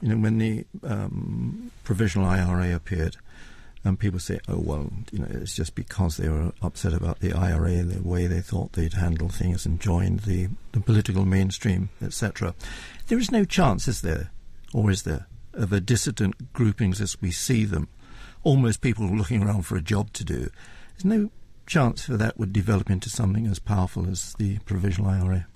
you 0.00 0.08
know, 0.08 0.16
when 0.16 0.38
the 0.38 0.64
um, 0.82 1.70
provisional 1.84 2.26
IRA 2.26 2.74
appeared, 2.74 3.16
and 3.82 3.98
people 3.98 4.20
say, 4.20 4.40
oh, 4.48 4.58
well, 4.58 4.90
you 5.10 5.20
know, 5.20 5.28
it's 5.30 5.56
just 5.56 5.74
because 5.74 6.16
they 6.16 6.28
were 6.28 6.52
upset 6.60 6.92
about 6.92 7.20
the 7.20 7.32
IRA, 7.32 7.82
the 7.82 8.02
way 8.06 8.26
they 8.26 8.40
thought 8.40 8.72
they'd 8.72 8.92
handle 8.92 9.30
things 9.30 9.64
and 9.64 9.80
joined 9.80 10.20
the, 10.20 10.48
the 10.72 10.80
political 10.80 11.24
mainstream, 11.24 11.88
etc. 12.02 12.54
There 13.08 13.18
is 13.18 13.32
no 13.32 13.44
chance, 13.44 13.88
is 13.88 14.02
there, 14.02 14.30
or 14.74 14.90
is 14.90 15.04
there, 15.04 15.26
of 15.54 15.72
a 15.72 15.80
dissident 15.80 16.52
groupings 16.52 17.00
as 17.00 17.20
we 17.22 17.30
see 17.30 17.64
them, 17.64 17.88
almost 18.42 18.82
people 18.82 19.06
looking 19.06 19.42
around 19.42 19.62
for 19.62 19.76
a 19.76 19.82
job 19.82 20.12
to 20.12 20.24
do. 20.24 20.50
There's 20.92 21.04
no 21.04 21.30
chance 21.70 22.02
for 22.02 22.16
that 22.16 22.36
would 22.36 22.52
develop 22.52 22.90
into 22.90 23.08
something 23.08 23.46
as 23.46 23.60
powerful 23.60 24.10
as 24.10 24.34
the 24.38 24.58
provisional 24.60 25.08
IRA? 25.08 25.46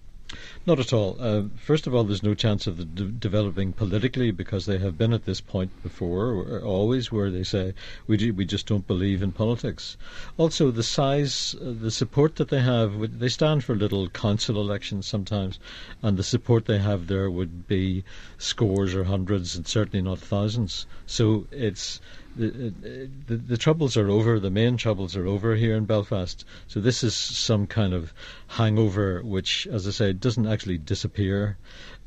Not 0.64 0.78
at 0.78 0.92
all. 0.92 1.16
Uh, 1.18 1.42
first 1.56 1.88
of 1.88 1.94
all, 1.94 2.04
there's 2.04 2.22
no 2.22 2.34
chance 2.34 2.68
of 2.68 2.94
de- 2.94 3.04
developing 3.04 3.72
politically 3.72 4.30
because 4.30 4.64
they 4.64 4.78
have 4.78 4.96
been 4.96 5.12
at 5.12 5.24
this 5.24 5.40
point 5.40 5.70
before, 5.82 6.60
always, 6.60 7.10
where 7.10 7.30
they 7.30 7.42
say 7.42 7.74
we 8.06 8.16
do, 8.16 8.32
we 8.32 8.44
just 8.44 8.66
don't 8.66 8.86
believe 8.86 9.22
in 9.22 9.32
politics. 9.32 9.96
Also, 10.36 10.70
the 10.70 10.82
size, 10.84 11.56
uh, 11.60 11.72
the 11.80 11.90
support 11.90 12.36
that 12.36 12.48
they 12.48 12.60
have, 12.60 13.18
they 13.18 13.28
stand 13.28 13.64
for 13.64 13.74
little 13.74 14.08
council 14.08 14.60
elections 14.60 15.06
sometimes, 15.06 15.58
and 16.00 16.16
the 16.16 16.22
support 16.22 16.66
they 16.66 16.78
have 16.78 17.08
there 17.08 17.30
would 17.30 17.66
be 17.66 18.04
scores 18.38 18.94
or 18.94 19.04
hundreds, 19.04 19.56
and 19.56 19.66
certainly 19.66 20.02
not 20.02 20.20
thousands. 20.20 20.86
So 21.06 21.46
it's 21.50 22.00
the, 22.36 23.08
the, 23.26 23.36
the 23.36 23.56
troubles 23.56 23.96
are 23.96 24.08
over. 24.08 24.40
The 24.40 24.50
main 24.50 24.76
troubles 24.76 25.16
are 25.16 25.26
over 25.26 25.54
here 25.54 25.74
in 25.74 25.84
Belfast. 25.84 26.44
So 26.68 26.80
this 26.80 27.04
is 27.04 27.14
some 27.14 27.66
kind 27.66 27.94
of 27.94 28.12
hangover, 28.48 29.22
which, 29.22 29.66
as 29.66 29.86
I 29.86 29.90
say, 29.90 30.12
doesn't 30.12 30.46
actually 30.46 30.78
disappear. 30.78 31.56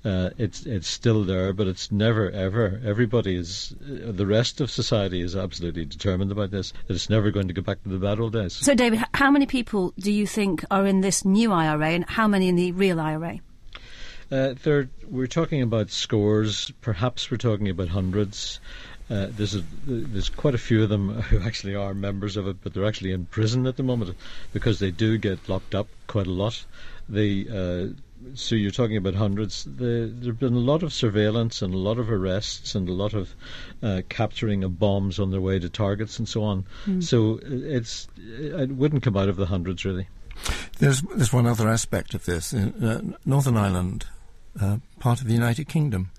Uh, 0.06 0.30
it's 0.38 0.66
it's 0.66 0.88
still 0.88 1.24
there, 1.24 1.52
but 1.54 1.68
it's 1.68 1.92
never 1.92 2.30
ever. 2.30 2.80
Everybody 2.86 3.36
is, 3.36 3.76
uh, 3.82 4.12
the 4.12 4.26
rest 4.26 4.62
of 4.62 4.70
society 4.70 5.22
is 5.22 5.36
absolutely 5.36 5.86
determined 5.86 6.32
about 6.32 6.52
this. 6.52 6.72
That 6.88 6.94
it's 6.94 7.10
never 7.10 7.32
going 7.32 7.48
to 7.48 7.54
go 7.54 7.62
back 7.62 7.82
to 7.84 7.90
the 7.90 7.98
bad 7.98 8.20
old 8.20 8.34
days. 8.34 8.54
So, 8.54 8.76
David, 8.76 9.04
how 9.14 9.32
many 9.32 9.48
people 9.48 9.94
do 9.98 10.12
you 10.12 10.28
think 10.28 10.64
are 10.70 10.86
in 10.86 11.02
this 11.02 11.26
new 11.26 11.52
IRA, 11.52 11.90
and 11.90 12.06
how 12.06 12.28
many 12.28 12.48
in 12.48 12.56
the 12.56 12.72
real 12.74 13.00
IRA? 13.00 13.40
Uh, 14.32 14.54
there, 14.64 14.90
we're 15.10 15.28
talking 15.28 15.62
about 15.62 15.90
scores. 15.90 16.72
Perhaps 16.82 17.32
we're 17.32 17.38
talking 17.38 17.70
about 17.70 17.88
hundreds. 17.88 18.60
Uh, 19.10 19.28
there's 19.30 19.56
a, 19.56 19.64
there's 19.86 20.30
quite 20.30 20.54
a 20.54 20.58
few 20.58 20.84
of 20.84 20.90
them 20.90 21.22
who 21.30 21.40
actually 21.42 21.76
are 21.76 21.94
members 21.94 22.38
of 22.38 22.48
it, 22.48 22.58
but 22.62 22.74
they're 22.74 22.86
actually 22.86 23.12
in 23.12 23.26
prison 23.26 23.66
at 23.66 23.78
the 23.78 23.84
moment 23.84 24.16
because 24.54 24.80
they 24.80 24.92
do 24.92 25.18
get 25.18 25.48
locked 25.48 25.74
up 25.74 25.88
quite 26.08 26.28
a 26.28 26.32
lot. 26.32 26.66
They 27.10 27.48
uh, 27.48 27.94
so 28.34 28.56
you're 28.56 28.72
talking 28.72 28.98
about 28.98 29.16
hundreds. 29.16 29.64
The, 29.64 30.12
there 30.14 30.32
have 30.32 30.40
been 30.40 30.54
a 30.54 30.60
lot 30.60 30.84
of 30.84 30.92
surveillance 30.92 31.62
and 31.62 31.74
a 31.74 31.78
lot 31.78 32.00
of 32.00 32.12
arrests 32.12 32.76
and 32.76 32.90
a 32.90 32.94
lot 32.94 33.14
of 33.14 33.34
uh, 33.82 34.02
capturing 34.10 34.64
of 34.64 34.80
bombs 34.80 35.20
on 35.20 35.32
their 35.32 35.42
way 35.42 35.60
to 35.60 35.70
targets 35.70 36.18
and 36.20 36.28
so 36.28 36.44
on. 36.44 36.66
Mm. 36.86 37.04
So 37.04 37.40
it's 37.44 38.08
it 38.18 38.72
wouldn't 38.72 39.04
come 39.04 39.18
out 39.18 39.30
of 39.30 39.36
the 39.36 39.46
hundreds 39.46 39.86
really. 39.86 40.08
There's 40.80 41.02
there's 41.02 41.34
one 41.34 41.48
other 41.48 41.68
aspect 41.68 42.14
of 42.14 42.26
this. 42.26 42.54
Uh, 42.54 43.02
Northern 43.26 43.58
Ireland, 43.58 44.06
uh, 44.60 44.78
part 45.00 45.22
of 45.22 45.28
the 45.28 45.34
United 45.34 45.68
Kingdom, 45.68 46.12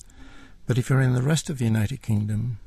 but 0.66 0.78
if 0.78 0.90
you're 0.90 1.00
in 1.00 1.14
the 1.14 1.22
rest 1.22 1.50
of 1.50 1.58
the 1.58 1.64
United 1.64 2.02
Kingdom, 2.02 2.58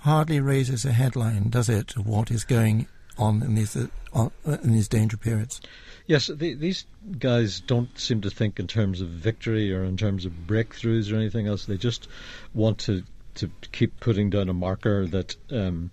hardly 0.00 0.40
raises 0.40 0.84
a 0.84 0.92
headline, 0.92 1.50
does 1.50 1.68
it, 1.68 1.96
of 1.96 2.06
what 2.06 2.30
is 2.30 2.44
going 2.44 2.86
on 3.16 3.42
in 3.42 3.54
these, 3.54 3.76
uh, 3.76 4.28
in 4.44 4.72
these 4.72 4.88
danger 4.88 5.16
periods? 5.16 5.60
Yes, 6.06 6.28
the, 6.28 6.54
these 6.54 6.86
guys 7.18 7.60
don't 7.60 7.98
seem 7.98 8.22
to 8.22 8.30
think 8.30 8.58
in 8.58 8.66
terms 8.66 9.00
of 9.00 9.08
victory 9.08 9.74
or 9.74 9.84
in 9.84 9.96
terms 9.96 10.24
of 10.24 10.32
breakthroughs 10.46 11.12
or 11.12 11.16
anything 11.16 11.46
else. 11.46 11.66
They 11.66 11.76
just 11.76 12.08
want 12.54 12.78
to 12.80 13.02
to 13.34 13.48
keep 13.70 14.00
putting 14.00 14.30
down 14.30 14.48
a 14.48 14.54
marker 14.54 15.06
that. 15.06 15.36
Um, 15.50 15.90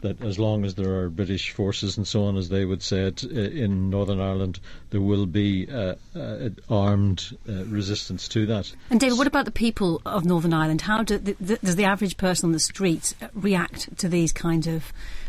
that 0.00 0.22
as 0.22 0.38
long 0.38 0.64
as 0.64 0.74
there 0.74 1.00
are 1.00 1.08
British 1.08 1.52
forces 1.52 1.96
and 1.96 2.06
so 2.06 2.24
on, 2.24 2.36
as 2.36 2.48
they 2.48 2.64
would 2.64 2.82
say 2.82 3.02
it, 3.02 3.24
in 3.24 3.90
Northern 3.90 4.20
Ireland, 4.20 4.60
there 4.90 5.00
will 5.00 5.26
be 5.26 5.68
uh, 5.70 5.94
uh, 6.14 6.48
armed 6.70 7.36
uh, 7.48 7.64
resistance 7.64 8.28
to 8.28 8.46
that. 8.46 8.72
And 8.90 9.00
David, 9.00 9.18
what 9.18 9.26
about 9.26 9.44
the 9.44 9.50
people 9.50 10.00
of 10.06 10.24
Northern 10.24 10.54
Ireland? 10.54 10.82
How 10.82 11.02
do 11.02 11.18
the, 11.18 11.36
the, 11.40 11.56
does 11.58 11.76
the 11.76 11.84
average 11.84 12.16
person 12.16 12.48
on 12.48 12.52
the 12.52 12.60
street 12.60 13.14
react 13.34 13.96
to 13.98 14.08
these 14.08 14.32
kind 14.32 14.66
of 14.66 14.84
uh, 14.84 15.27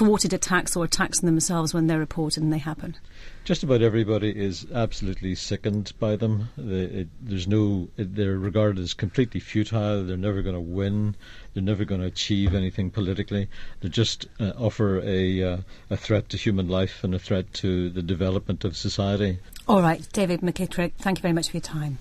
thwarted 0.00 0.32
attacks 0.32 0.76
or 0.76 0.84
attacks 0.86 1.22
on 1.22 1.26
themselves 1.26 1.74
when 1.74 1.86
they're 1.86 1.98
reported 1.98 2.42
and 2.42 2.50
they 2.50 2.56
happen? 2.56 2.96
Just 3.44 3.62
about 3.62 3.82
everybody 3.82 4.30
is 4.30 4.66
absolutely 4.72 5.34
sickened 5.34 5.92
by 5.98 6.16
them. 6.16 6.48
They, 6.56 6.84
it, 6.84 7.08
there's 7.20 7.46
no, 7.46 7.90
it, 7.98 8.14
they're 8.14 8.38
regarded 8.38 8.82
as 8.82 8.94
completely 8.94 9.40
futile. 9.40 10.02
They're 10.02 10.16
never 10.16 10.40
going 10.40 10.54
to 10.54 10.60
win. 10.60 11.16
They're 11.52 11.62
never 11.62 11.84
going 11.84 12.00
to 12.00 12.06
achieve 12.06 12.54
anything 12.54 12.90
politically. 12.90 13.50
They 13.80 13.90
just 13.90 14.26
uh, 14.40 14.52
offer 14.56 15.02
a 15.04 15.42
uh, 15.42 15.56
a 15.90 15.98
threat 15.98 16.30
to 16.30 16.38
human 16.38 16.68
life 16.68 17.04
and 17.04 17.14
a 17.14 17.18
threat 17.18 17.52
to 17.54 17.90
the 17.90 18.02
development 18.02 18.64
of 18.64 18.78
society. 18.78 19.38
All 19.68 19.82
right, 19.82 20.06
David 20.14 20.40
McKittrick, 20.40 20.92
thank 20.94 21.18
you 21.18 21.22
very 21.22 21.34
much 21.34 21.50
for 21.50 21.58
your 21.58 21.62
time. 21.62 21.98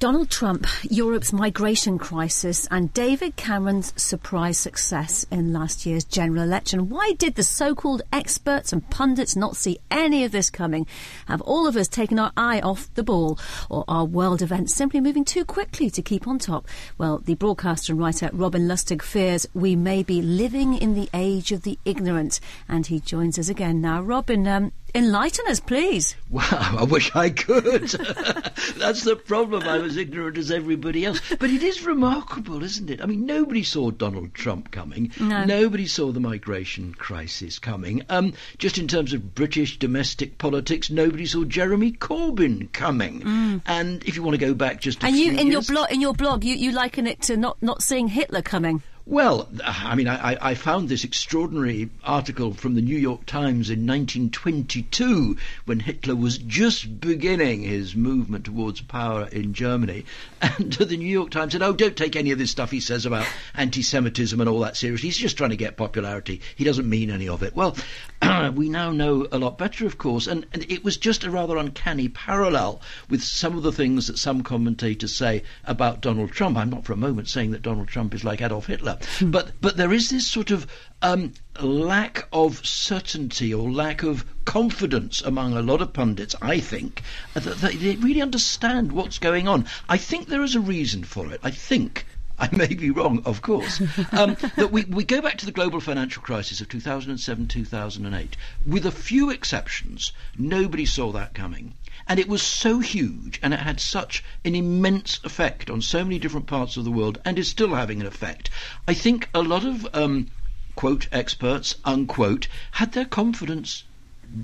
Donald 0.00 0.28
Trump, 0.28 0.66
Europe's 0.82 1.32
migration 1.32 1.98
crisis, 1.98 2.66
and 2.70 2.92
David 2.92 3.36
Cameron's 3.36 3.92
surprise 3.96 4.58
success 4.58 5.24
in 5.30 5.52
last 5.52 5.86
year's 5.86 6.04
general 6.04 6.42
election. 6.42 6.88
Why 6.88 7.12
did 7.12 7.36
the 7.36 7.44
so 7.44 7.74
called 7.74 8.02
experts 8.12 8.72
and 8.72 8.88
pundits 8.90 9.36
not 9.36 9.56
see 9.56 9.78
any 9.90 10.24
of 10.24 10.32
this 10.32 10.50
coming? 10.50 10.86
Have 11.26 11.40
all 11.42 11.66
of 11.66 11.76
us 11.76 11.86
taken 11.86 12.18
our 12.18 12.32
eye 12.36 12.60
off 12.60 12.92
the 12.94 13.04
ball? 13.04 13.38
Or 13.70 13.84
are 13.86 14.04
world 14.04 14.42
events 14.42 14.74
simply 14.74 15.00
moving 15.00 15.24
too 15.24 15.44
quickly 15.44 15.88
to 15.90 16.02
keep 16.02 16.26
on 16.26 16.38
top? 16.38 16.66
Well, 16.98 17.18
the 17.18 17.36
broadcaster 17.36 17.92
and 17.92 18.00
writer 18.00 18.30
Robin 18.32 18.66
Lustig 18.66 19.00
fears 19.00 19.46
we 19.54 19.76
may 19.76 20.02
be 20.02 20.20
living 20.20 20.74
in 20.76 20.94
the 20.94 21.08
age 21.14 21.52
of 21.52 21.62
the 21.62 21.78
ignorant, 21.84 22.40
and 22.68 22.86
he 22.86 22.98
joins 22.98 23.38
us 23.38 23.48
again 23.48 23.80
now. 23.80 24.02
Robin, 24.02 24.46
um, 24.48 24.72
Enlighten 24.96 25.44
us, 25.48 25.58
please. 25.58 26.14
Wow, 26.30 26.46
I 26.78 26.84
wish 26.84 27.14
I 27.16 27.30
could. 27.30 27.82
That's 28.78 29.02
the 29.02 29.16
problem. 29.16 29.64
I'm 29.64 29.84
as 29.84 29.96
ignorant 29.96 30.38
as 30.38 30.52
everybody 30.52 31.04
else. 31.04 31.20
But 31.40 31.50
it 31.50 31.64
is 31.64 31.84
remarkable, 31.84 32.62
isn't 32.62 32.88
it? 32.88 33.02
I 33.02 33.06
mean, 33.06 33.26
nobody 33.26 33.64
saw 33.64 33.90
Donald 33.90 34.34
Trump 34.34 34.70
coming. 34.70 35.10
No. 35.18 35.44
Nobody 35.44 35.86
saw 35.86 36.12
the 36.12 36.20
migration 36.20 36.94
crisis 36.94 37.58
coming. 37.58 38.02
Um, 38.08 38.34
just 38.58 38.78
in 38.78 38.86
terms 38.86 39.12
of 39.12 39.34
British 39.34 39.80
domestic 39.80 40.38
politics, 40.38 40.90
nobody 40.90 41.26
saw 41.26 41.42
Jeremy 41.42 41.90
Corbyn 41.90 42.70
coming. 42.72 43.22
Mm. 43.22 43.62
And 43.66 44.04
if 44.04 44.14
you 44.14 44.22
want 44.22 44.38
to 44.38 44.46
go 44.46 44.54
back 44.54 44.80
just 44.80 45.02
a 45.02 45.06
and 45.06 45.16
few 45.16 45.32
you, 45.32 45.38
in 45.38 45.48
your 45.48 45.62
blog, 45.62 45.90
in 45.90 46.00
your 46.00 46.14
blog, 46.14 46.44
you, 46.44 46.54
you 46.54 46.70
liken 46.70 47.08
it 47.08 47.22
to 47.22 47.36
not, 47.36 47.60
not 47.60 47.82
seeing 47.82 48.06
Hitler 48.06 48.42
coming. 48.42 48.80
Well, 49.06 49.50
I 49.62 49.94
mean, 49.96 50.08
I, 50.08 50.38
I 50.40 50.54
found 50.54 50.88
this 50.88 51.04
extraordinary 51.04 51.90
article 52.02 52.54
from 52.54 52.74
the 52.74 52.80
New 52.80 52.96
York 52.96 53.26
Times 53.26 53.68
in 53.68 53.86
1922 53.86 55.36
when 55.66 55.80
Hitler 55.80 56.16
was 56.16 56.38
just 56.38 57.00
beginning 57.00 57.64
his 57.64 57.94
movement 57.94 58.46
towards 58.46 58.80
power 58.80 59.28
in 59.30 59.52
Germany. 59.52 60.06
And 60.58 60.72
the 60.74 60.98
New 60.98 61.08
York 61.08 61.30
Times 61.30 61.52
said, 61.52 61.62
oh, 61.62 61.72
don't 61.72 61.96
take 61.96 62.16
any 62.16 62.30
of 62.30 62.38
this 62.38 62.50
stuff 62.50 62.70
he 62.70 62.80
says 62.80 63.06
about 63.06 63.26
anti 63.54 63.80
Semitism 63.80 64.38
and 64.38 64.48
all 64.48 64.60
that 64.60 64.76
seriously. 64.76 65.08
He's 65.08 65.16
just 65.16 65.38
trying 65.38 65.50
to 65.50 65.56
get 65.56 65.78
popularity. 65.78 66.42
He 66.54 66.64
doesn't 66.64 66.88
mean 66.88 67.10
any 67.10 67.28
of 67.28 67.42
it. 67.42 67.56
Well, 67.56 67.76
we 68.54 68.68
now 68.68 68.90
know 68.90 69.26
a 69.32 69.38
lot 69.38 69.56
better, 69.56 69.86
of 69.86 69.96
course, 69.96 70.26
and, 70.26 70.46
and 70.52 70.70
it 70.70 70.84
was 70.84 70.98
just 70.98 71.24
a 71.24 71.30
rather 71.30 71.56
uncanny 71.56 72.08
parallel 72.08 72.82
with 73.08 73.22
some 73.22 73.56
of 73.56 73.62
the 73.62 73.72
things 73.72 74.08
that 74.08 74.18
some 74.18 74.42
commentators 74.42 75.14
say 75.14 75.44
about 75.64 76.02
Donald 76.02 76.32
Trump. 76.32 76.58
I'm 76.58 76.70
not 76.70 76.84
for 76.84 76.92
a 76.92 76.96
moment 76.96 77.28
saying 77.28 77.52
that 77.52 77.62
Donald 77.62 77.88
Trump 77.88 78.14
is 78.14 78.22
like 78.22 78.42
Adolf 78.42 78.66
Hitler, 78.66 78.93
but 79.22 79.52
but 79.60 79.76
there 79.76 79.92
is 79.92 80.10
this 80.10 80.26
sort 80.26 80.50
of 80.50 80.66
um, 81.02 81.32
lack 81.60 82.26
of 82.32 82.66
certainty 82.66 83.52
or 83.52 83.70
lack 83.70 84.02
of 84.02 84.24
confidence 84.44 85.20
among 85.22 85.54
a 85.54 85.62
lot 85.62 85.82
of 85.82 85.92
pundits, 85.92 86.34
I 86.40 86.60
think, 86.60 87.02
that, 87.34 87.44
that 87.44 87.72
they 87.72 87.96
really 87.96 88.22
understand 88.22 88.92
what's 88.92 89.18
going 89.18 89.46
on. 89.46 89.66
I 89.88 89.98
think 89.98 90.28
there 90.28 90.42
is 90.42 90.54
a 90.54 90.60
reason 90.60 91.04
for 91.04 91.30
it. 91.32 91.40
I 91.42 91.50
think. 91.50 92.06
I 92.36 92.48
may 92.50 92.74
be 92.74 92.90
wrong, 92.90 93.22
of 93.24 93.42
course. 93.42 93.80
Um, 94.12 94.36
that 94.56 94.70
we, 94.72 94.84
we 94.84 95.04
go 95.04 95.20
back 95.20 95.38
to 95.38 95.46
the 95.46 95.52
global 95.52 95.80
financial 95.80 96.22
crisis 96.22 96.60
of 96.60 96.68
2007 96.68 97.46
2008. 97.46 98.36
With 98.66 98.86
a 98.86 98.90
few 98.90 99.30
exceptions, 99.30 100.12
nobody 100.38 100.86
saw 100.86 101.12
that 101.12 101.34
coming. 101.34 101.74
And 102.06 102.20
it 102.20 102.28
was 102.28 102.42
so 102.42 102.80
huge 102.80 103.38
and 103.42 103.54
it 103.54 103.60
had 103.60 103.80
such 103.80 104.22
an 104.44 104.54
immense 104.54 105.20
effect 105.24 105.70
on 105.70 105.80
so 105.80 106.04
many 106.04 106.18
different 106.18 106.46
parts 106.46 106.76
of 106.76 106.84
the 106.84 106.90
world 106.90 107.18
and 107.24 107.38
is 107.38 107.48
still 107.48 107.74
having 107.74 108.00
an 108.00 108.06
effect. 108.06 108.50
I 108.86 108.94
think 108.94 109.28
a 109.34 109.42
lot 109.42 109.64
of, 109.64 109.86
um, 109.94 110.28
quote, 110.74 111.08
experts, 111.12 111.76
unquote, 111.84 112.48
had 112.72 112.92
their 112.92 113.06
confidence 113.06 113.84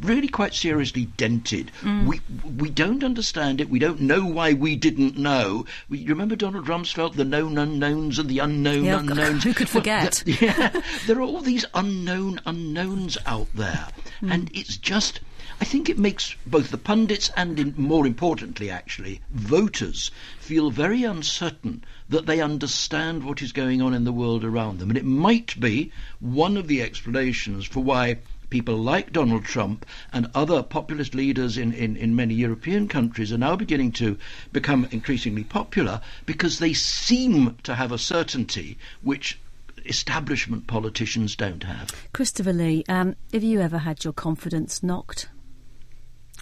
really 0.03 0.29
quite 0.29 0.55
seriously 0.55 1.07
dented. 1.17 1.71
We 2.07 2.21
we 2.57 2.71
don't 2.71 3.03
understand 3.03 3.61
it. 3.61 3.69
We 3.69 3.81
don't 3.81 4.01
know 4.01 4.25
why 4.25 4.53
we 4.53 4.77
didn't 4.77 5.17
know. 5.19 5.65
We, 5.89 5.99
you 5.99 6.09
remember 6.11 6.37
Donald 6.37 6.67
Rumsfeld, 6.67 7.15
the 7.17 7.25
known 7.25 7.59
unknowns 7.59 8.19
and 8.19 8.29
the 8.29 8.39
unknown 8.39 8.85
Yeah, 8.85 8.99
unknowns. 9.01 9.43
who 9.45 9.53
could 9.53 9.67
Well, 9.67 9.81
forget? 9.83 10.23
yeah, 10.41 10.81
there 11.07 11.19
are 11.19 11.23
all 11.23 11.41
these 11.41 11.65
unknown 11.75 12.41
unknowns 12.47 13.19
out 13.27 13.49
there, 13.55 13.89
and 14.23 14.51
it's 14.55 14.77
just. 14.77 15.21
I 15.61 15.65
think 15.65 15.91
it 15.91 15.99
makes 15.99 16.35
both 16.47 16.71
the 16.71 16.79
pundits 16.79 17.31
and, 17.37 17.77
more 17.77 18.07
importantly, 18.07 18.71
actually, 18.71 19.21
voters 19.31 20.11
feel 20.39 20.71
very 20.71 21.05
uncertain 21.05 21.85
that 22.09 22.25
they 22.25 22.41
understand 22.41 23.25
what 23.25 23.43
is 23.43 23.53
going 23.53 23.83
on 23.83 23.93
in 23.93 24.05
the 24.05 24.13
world 24.13 24.43
around 24.43 24.79
them. 24.79 24.89
And 24.89 24.97
it 24.97 25.05
might 25.05 25.61
be 25.61 25.93
one 26.19 26.57
of 26.57 26.67
the 26.67 26.81
explanations 26.81 27.67
for 27.67 27.81
why 27.81 28.19
people 28.49 28.79
like 28.79 29.13
Donald 29.13 29.45
Trump 29.45 29.85
and 30.13 30.31
other 30.35 30.63
populist 30.63 31.15
leaders 31.15 31.59
in, 31.59 31.73
in, 31.73 31.95
in 31.95 32.17
many 32.17 32.35
European 32.35 32.89
countries 32.89 33.31
are 33.31 33.39
now 33.39 33.55
beginning 33.55 33.93
to 33.93 34.19
become 34.53 34.89
increasingly 34.91 35.45
popular 35.45 36.01
because 36.27 36.59
they 36.59 36.73
seem 36.73 37.57
to 37.63 37.75
have 37.75 37.93
a 37.93 37.99
certainty 37.99 38.77
which 39.03 39.39
establishment 39.85 40.67
politicians 40.67 41.37
don't 41.37 41.63
have. 41.65 41.95
Christopher 42.13 42.53
Lee, 42.53 42.85
um, 42.89 43.15
have 43.33 43.45
you 43.45 43.61
ever 43.61 43.79
had 43.79 44.05
your 44.05 44.13
confidence 44.13 44.83
knocked? 44.83 45.29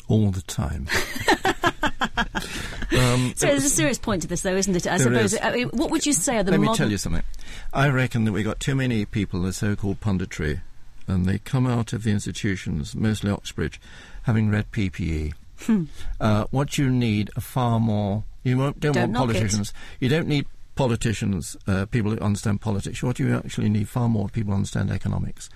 All 0.08 0.30
the 0.30 0.42
time. 0.42 0.88
um, 2.98 3.32
So 3.36 3.46
there's 3.46 3.64
a 3.64 3.70
serious 3.70 3.98
point 3.98 4.22
to 4.22 4.28
this, 4.28 4.42
though, 4.42 4.56
isn't 4.56 4.74
it? 4.74 4.86
I 4.86 4.96
suppose. 4.96 5.34
is. 5.34 5.40
I 5.40 5.52
mean, 5.52 5.68
what 5.68 5.90
would 5.90 6.06
you 6.06 6.12
say 6.12 6.38
are 6.38 6.42
the 6.42 6.50
Let 6.50 6.60
me 6.60 6.74
tell 6.74 6.90
you 6.90 6.98
something. 6.98 7.22
I 7.72 7.88
reckon 7.88 8.24
that 8.24 8.32
we've 8.32 8.44
got 8.44 8.60
too 8.60 8.74
many 8.74 9.04
people, 9.04 9.42
the 9.42 9.52
so-called 9.52 10.00
punditry, 10.00 10.62
and 11.06 11.26
they 11.26 11.38
come 11.38 11.66
out 11.66 11.92
of 11.92 12.02
the 12.02 12.10
institutions, 12.10 12.94
mostly 12.94 13.30
Oxbridge, 13.30 13.80
having 14.22 14.50
read 14.50 14.70
PPE. 14.72 15.34
Hmm. 15.60 15.84
Uh, 16.20 16.44
what 16.50 16.78
you 16.78 16.90
need 16.90 17.30
are 17.36 17.40
far 17.40 17.80
more. 17.80 18.24
You 18.44 18.56
don't, 18.56 18.80
Don't 18.80 18.96
want 18.96 19.14
politicians. 19.14 19.74
You 20.00 20.08
don't 20.08 20.28
need 20.28 20.46
politicians, 20.78 21.56
uh, 21.66 21.86
people 21.86 22.12
who 22.12 22.20
understand 22.20 22.60
politics. 22.60 23.02
What 23.02 23.18
you 23.18 23.34
actually 23.34 23.68
need 23.68 23.88
far 23.88 24.08
more 24.08 24.28
people 24.28 24.52
who 24.52 24.58
understand 24.58 24.92
economics. 24.92 25.50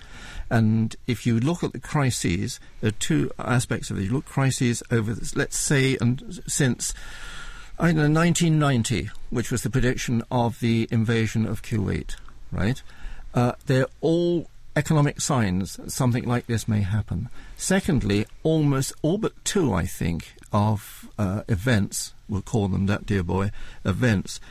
And 0.49 0.93
if 1.07 1.25
you 1.25 1.39
look 1.39 1.63
at 1.63 1.71
the 1.71 1.79
crises, 1.79 2.59
there 2.81 2.89
are 2.89 2.91
two 2.91 3.31
aspects 3.39 3.89
of 3.89 3.97
it. 3.97 4.03
You 4.03 4.11
look 4.11 4.25
crises 4.25 4.83
over, 4.91 5.13
this, 5.13 5.33
let's 5.33 5.57
say, 5.57 5.97
and 6.01 6.41
since 6.45 6.93
I 7.79 7.93
know, 7.93 8.09
1990, 8.09 9.11
which 9.29 9.49
was 9.49 9.63
the 9.63 9.69
prediction 9.69 10.23
of 10.29 10.59
the 10.59 10.89
invasion 10.91 11.45
of 11.45 11.61
Kuwait, 11.61 12.17
right? 12.51 12.83
Uh, 13.33 13.53
they're 13.65 13.87
all 14.01 14.49
economic 14.75 15.21
signs 15.21 15.77
that 15.77 15.93
something 15.93 16.25
like 16.25 16.47
this 16.47 16.67
may 16.67 16.81
happen. 16.81 17.29
Secondly, 17.55 18.25
almost 18.43 18.91
all 19.01 19.17
but 19.17 19.33
two, 19.45 19.73
I 19.73 19.85
think, 19.85 20.33
of 20.51 21.07
uh, 21.17 21.43
events, 21.47 22.13
we'll 22.27 22.41
call 22.41 22.67
them 22.67 22.87
that, 22.87 23.05
dear 23.05 23.23
boy, 23.23 23.51
events, 23.85 24.41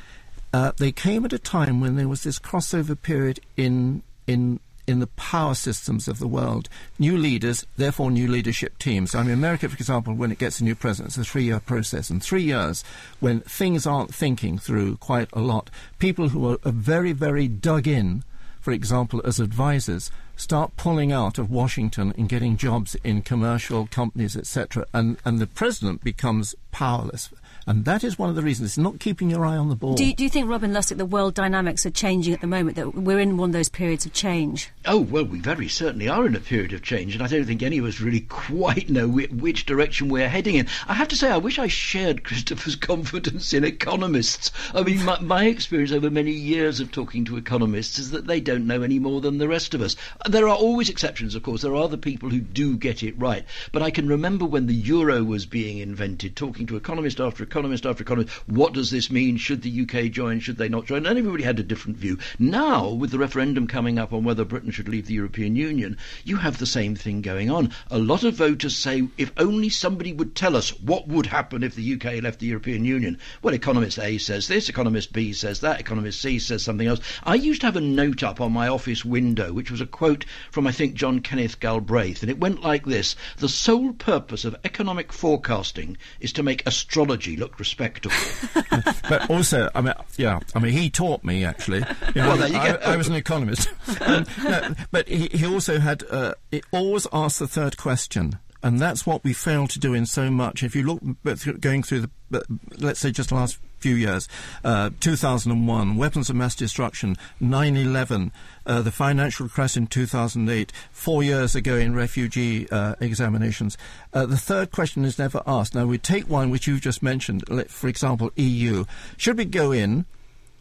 uh, 0.53 0.73
they 0.77 0.93
came 0.93 1.25
at 1.25 1.33
a 1.33 1.39
time 1.39 1.81
when 1.81 1.97
there 1.97 2.09
was 2.09 2.23
this 2.23 2.39
crossover 2.39 3.01
period 3.01 3.41
in 3.57 4.03
in 4.27 4.61
in 4.87 4.99
the 4.99 5.07
power 5.07 5.55
systems 5.55 6.09
of 6.09 6.19
the 6.19 6.27
world. 6.27 6.69
New 6.99 7.17
leaders, 7.17 7.65
therefore 7.77 8.11
new 8.11 8.27
leadership 8.27 8.77
teams. 8.79 9.15
I 9.15 9.23
mean, 9.23 9.33
America, 9.33 9.69
for 9.69 9.77
example, 9.77 10.13
when 10.13 10.33
it 10.33 10.39
gets 10.39 10.61
a 10.61 10.65
new 10.65 10.75
president, 10.75 11.11
it's 11.17 11.29
a 11.29 11.31
three-year 11.31 11.61
process. 11.61 12.11
And 12.11 12.23
three 12.23 12.43
years, 12.43 12.83
when 13.21 13.41
things 13.43 13.87
aren't 13.87 14.13
thinking 14.13 14.59
through 14.59 14.97
quite 14.97 15.29
a 15.33 15.41
lot, 15.41 15.71
people 16.01 16.31
who 16.31 16.51
are, 16.51 16.59
are 16.65 16.73
very, 16.73 17.13
very 17.13 17.47
dug 17.47 17.87
in, 17.87 18.25
for 18.61 18.73
example, 18.73 19.23
as 19.25 19.39
advisors, 19.39 20.11
start 20.37 20.77
pulling 20.77 21.13
out 21.13 21.39
of 21.39 21.51
Washington 21.51 22.13
and 22.19 22.29
getting 22.29 22.57
jobs 22.57 22.97
in 23.05 23.23
commercial 23.23 23.87
companies, 23.87 24.37
etc. 24.37 24.87
And 24.93 25.17
and 25.25 25.39
the 25.39 25.47
president 25.47 26.03
becomes 26.03 26.55
powerless. 26.73 27.31
And 27.67 27.85
that 27.85 28.03
is 28.03 28.19
one 28.19 28.29
of 28.29 28.37
the 28.37 28.43
reasons. 28.43 28.71
It's 28.71 28.79
not 28.79 28.99
keeping 28.99 29.31
your 29.31 29.47
eye 29.47 29.57
on 29.57 29.69
the 29.69 29.77
ball. 29.77 29.95
Do 29.95 30.05
you, 30.05 30.15
do 30.15 30.25
you 30.25 30.31
think, 30.31 30.49
Robin 30.49 30.73
Lustig, 30.73 30.97
the 30.97 31.07
world 31.07 31.35
dynamics 31.35 31.87
are 31.87 31.91
changing 31.91 32.35
at 32.35 32.41
the 32.41 32.47
moment, 32.47 32.77
that 32.77 32.95
we're 32.95 33.21
in 33.21 33.37
one 33.37 33.51
of 33.51 33.53
those 33.53 33.69
periods 33.69 34.05
of 34.05 34.13
change? 34.13 34.71
Oh, 34.85 35.01
well, 35.01 35.25
we 35.25 35.39
very 35.39 35.69
certainly 35.69 36.09
are 36.09 36.27
in 36.27 36.35
a 36.35 36.41
period 36.41 36.73
of 36.73 36.83
change, 36.83 37.15
and 37.15 37.23
I 37.23 37.29
don't 37.29 37.45
think 37.45 37.63
any 37.63 37.79
of 37.79 37.85
us 37.85 38.01
really 38.01 38.21
quite 38.29 38.91
know 38.91 39.09
which 39.09 39.67
direction 39.67 40.09
we're 40.09 40.29
heading 40.29 40.57
in. 40.57 40.67
I 40.89 40.95
have 40.95 41.09
to 41.09 41.17
say, 41.17 41.31
I 41.31 41.37
wish 41.37 41.59
I 41.59 41.69
shared 41.69 42.25
Christopher's 42.25 42.77
confidence 42.77 43.53
in 43.53 43.65
economists. 43.65 44.51
I 44.75 44.83
mean, 44.83 45.05
my, 45.05 45.21
my 45.21 45.45
experience 45.45 45.93
over 45.93 46.11
many 46.11 46.33
years 46.33 46.81
of 46.81 46.91
talking 46.91 47.25
to 47.27 47.37
economists 47.37 47.99
is 47.99 48.11
that 48.11 48.27
they 48.27 48.41
don't 48.41 48.67
know 48.67 48.83
any 48.83 48.99
more 48.99 49.21
than 49.21 49.39
the 49.39 49.49
rest 49.49 49.75
of 49.75 49.83
us. 49.83 49.95
There 50.29 50.49
are 50.49 50.57
always 50.57 50.89
exceptions, 50.89 51.35
of 51.35 51.43
course. 51.43 51.63
There 51.63 51.77
are 51.77 51.89
the 51.89 51.99
people 51.99 52.31
who 52.31 52.41
do 52.41 52.77
get 52.77 53.03
it 53.03 53.19
right. 53.19 53.45
But 53.71 53.83
I 53.83 53.91
can 53.91 54.09
remember 54.09 54.45
when 54.45 54.67
the 54.67 54.75
euro 54.75 55.23
was 55.23 55.47
being 55.47 55.79
invented, 55.79 56.35
talking 56.35 56.67
to 56.67 56.77
economist 56.77 57.21
after 57.21 57.45
economist 57.53 57.85
after 57.85 58.03
economist, 58.03 58.33
what 58.47 58.73
does 58.73 58.91
this 58.91 59.11
mean? 59.11 59.37
Should 59.37 59.61
the 59.61 59.83
UK 59.83 60.11
join? 60.11 60.41
Should 60.41 60.57
they 60.57 60.71
not 60.71 60.87
join? 60.87 61.05
And 61.05 61.19
everybody 61.19 61.45
had 61.45 61.59
a 61.59 61.63
different 61.63 61.99
view. 61.99 62.19
Now, 62.39 62.89
with 62.89 63.11
the 63.11 63.19
referendum 63.19 63.67
coming 63.67 63.99
up 63.99 64.15
on 64.15 64.25
whether 64.25 64.47
Britain 64.47 64.71
should 64.71 64.89
leave 64.89 65.07
the 65.07 65.13
European 65.13 65.55
Union, 65.55 65.99
you 66.25 66.37
have 66.37 66.57
the 66.57 66.65
same 66.65 66.97
thing 66.97 67.21
going 67.21 67.51
on. 67.51 67.71
A 67.91 67.99
lot 67.99 68.25
of 68.25 68.37
voters 68.37 68.75
say, 68.75 69.07
if 69.19 69.33
only 69.37 69.69
somebody 69.69 70.15
would 70.15 70.35
tell 70.35 70.57
us 70.57 70.71
what 70.81 71.09
would 71.09 71.27
happen 71.27 71.63
if 71.63 71.75
the 71.75 71.93
UK 71.93 72.23
left 72.23 72.41
the 72.41 72.47
European 72.47 72.87
Union. 72.87 73.19
Well, 73.43 73.53
economist 73.53 73.99
A 73.99 74.17
says 74.17 74.49
this, 74.49 74.71
economist 74.71 75.13
B 75.13 75.35
says 75.35 75.61
that, 75.61 75.79
economist 75.79 76.23
C 76.23 76.39
says 76.39 76.63
something 76.63 76.87
else. 76.87 77.01
I 77.23 77.35
used 77.35 77.61
to 77.61 77.67
have 77.67 77.77
a 77.77 77.83
note 77.83 78.23
up 78.23 78.41
on 78.41 78.53
my 78.53 78.69
office 78.69 79.05
window, 79.05 79.53
which 79.53 79.71
was 79.71 79.83
a 79.83 79.87
quote 79.87 80.25
from, 80.51 80.67
I 80.67 80.73
think, 80.73 80.95
John 80.95 81.21
Kenneth 81.21 81.61
Galbraith, 81.61 82.23
and 82.23 82.31
it 82.31 82.41
went 82.41 82.63
like 82.63 82.87
this 82.87 83.15
The 83.37 83.49
sole 83.51 83.93
purpose 83.93 84.47
of 84.47 84.57
economic 84.65 85.13
forecasting 85.13 85.99
is 86.19 86.33
to 86.33 86.43
make 86.43 86.67
astrology 86.67 87.37
look 87.43 87.59
respectable. 87.59 88.15
but 89.09 89.29
also, 89.29 89.69
I 89.75 89.81
mean, 89.81 89.95
yeah, 90.17 90.39
I 90.55 90.61
mean, 90.61 90.73
he 90.73 90.89
taught 90.91 91.25
me 91.25 91.45
actually. 91.45 91.85
You 92.15 92.23
know, 92.23 92.29
well, 92.29 92.37
there 92.37 92.49
you 92.49 92.57
I, 92.57 92.73
go. 92.73 92.79
I 92.85 92.97
was 92.97 93.09
an 93.09 93.15
economist. 93.15 93.69
um, 94.01 94.25
no, 94.45 94.75
but 94.91 95.09
he, 95.09 95.29
he 95.33 95.47
also 95.47 95.79
had, 95.81 96.05
uh, 96.11 96.35
always 96.73 97.07
asked 97.13 97.41
the 97.41 97.49
third 97.49 97.77
question. 97.77 98.39
And 98.63 98.79
that's 98.79 99.05
what 99.05 99.25
we 99.25 99.33
fail 99.33 99.67
to 99.67 99.79
do 99.79 99.93
in 99.93 100.07
so 100.07 100.31
much. 100.31 100.63
If 100.63 100.77
you 100.77 100.85
look 100.85 101.61
going 101.61 101.83
through 101.83 102.07
the, 102.31 102.45
let's 102.79 103.01
say, 103.01 103.11
just 103.11 103.31
the 103.31 103.35
last 103.35 103.59
few 103.81 103.97
years, 103.97 104.29
uh, 104.63 104.91
2001, 105.01 105.97
weapons 105.97 106.31
of 106.31 106.37
mass 106.37 106.55
destruction, 106.55 107.17
9/11, 107.41 108.31
uh, 108.65 108.81
the 108.81 108.93
financial 108.93 109.49
crisis 109.49 109.77
in 109.77 109.87
2008, 109.89 110.73
four 110.93 111.25
years 111.25 111.57
ago 111.57 111.77
in 111.77 111.95
refugee 111.95 112.71
uh, 112.71 112.95
examinations. 113.01 113.77
Uh, 114.13 114.27
the 114.27 114.37
third 114.37 114.71
question 114.71 115.05
is 115.05 115.19
never 115.19 115.43
asked. 115.45 115.75
Now 115.75 115.87
we 115.87 115.99
take 115.99 116.31
one 116.31 116.51
which 116.51 116.69
you've 116.69 116.81
just 116.81 117.03
mentioned, 117.03 117.43
for 117.69 117.89
example, 117.89 118.31
EU. 118.37 118.85
Should 119.17 119.39
we 119.39 119.45
go 119.45 119.73
in? 119.73 120.07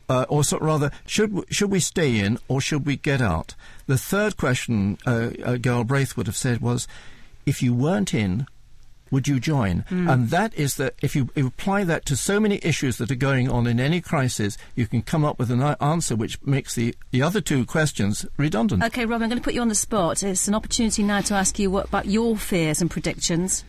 Uh, 0.09 0.25
or 0.27 0.43
so, 0.43 0.57
rather, 0.57 0.91
should 1.05 1.45
should 1.49 1.71
we 1.71 1.79
stay 1.79 2.19
in 2.19 2.37
or 2.49 2.59
should 2.59 2.85
we 2.85 2.97
get 2.97 3.21
out? 3.21 3.55
The 3.87 3.97
third 3.97 4.35
question 4.35 4.97
uh, 5.05 5.29
uh, 5.45 5.55
Galbraith 5.55 6.17
would 6.17 6.27
have 6.27 6.35
said 6.35 6.59
was, 6.59 6.85
if 7.45 7.61
you 7.61 7.73
weren't 7.73 8.13
in, 8.13 8.45
would 9.11 9.27
you 9.27 9.39
join? 9.39 9.83
Mm. 9.89 10.11
And 10.11 10.29
that 10.29 10.53
is 10.55 10.75
that 10.75 10.95
if 11.01 11.15
you 11.15 11.29
apply 11.35 11.83
that 11.83 12.05
to 12.05 12.15
so 12.15 12.39
many 12.39 12.59
issues 12.63 12.97
that 12.97 13.11
are 13.11 13.15
going 13.15 13.49
on 13.49 13.67
in 13.67 13.79
any 13.79 14.01
crisis, 14.01 14.57
you 14.75 14.87
can 14.87 15.01
come 15.01 15.25
up 15.25 15.37
with 15.37 15.51
an 15.51 15.61
answer 15.61 16.15
which 16.15 16.41
makes 16.43 16.75
the, 16.75 16.95
the 17.11 17.21
other 17.21 17.41
two 17.41 17.65
questions 17.65 18.25
redundant. 18.37 18.83
Okay, 18.83 19.05
Rob, 19.05 19.21
I'm 19.21 19.29
going 19.29 19.39
to 19.39 19.43
put 19.43 19.53
you 19.53 19.61
on 19.61 19.67
the 19.67 19.75
spot. 19.75 20.23
It's 20.23 20.47
an 20.47 20.55
opportunity 20.55 21.03
now 21.03 21.21
to 21.21 21.33
ask 21.33 21.59
you 21.59 21.69
what 21.69 21.87
about 21.87 22.05
your 22.05 22.37
fears 22.37 22.81
and 22.81 22.89
predictions. 22.89 23.65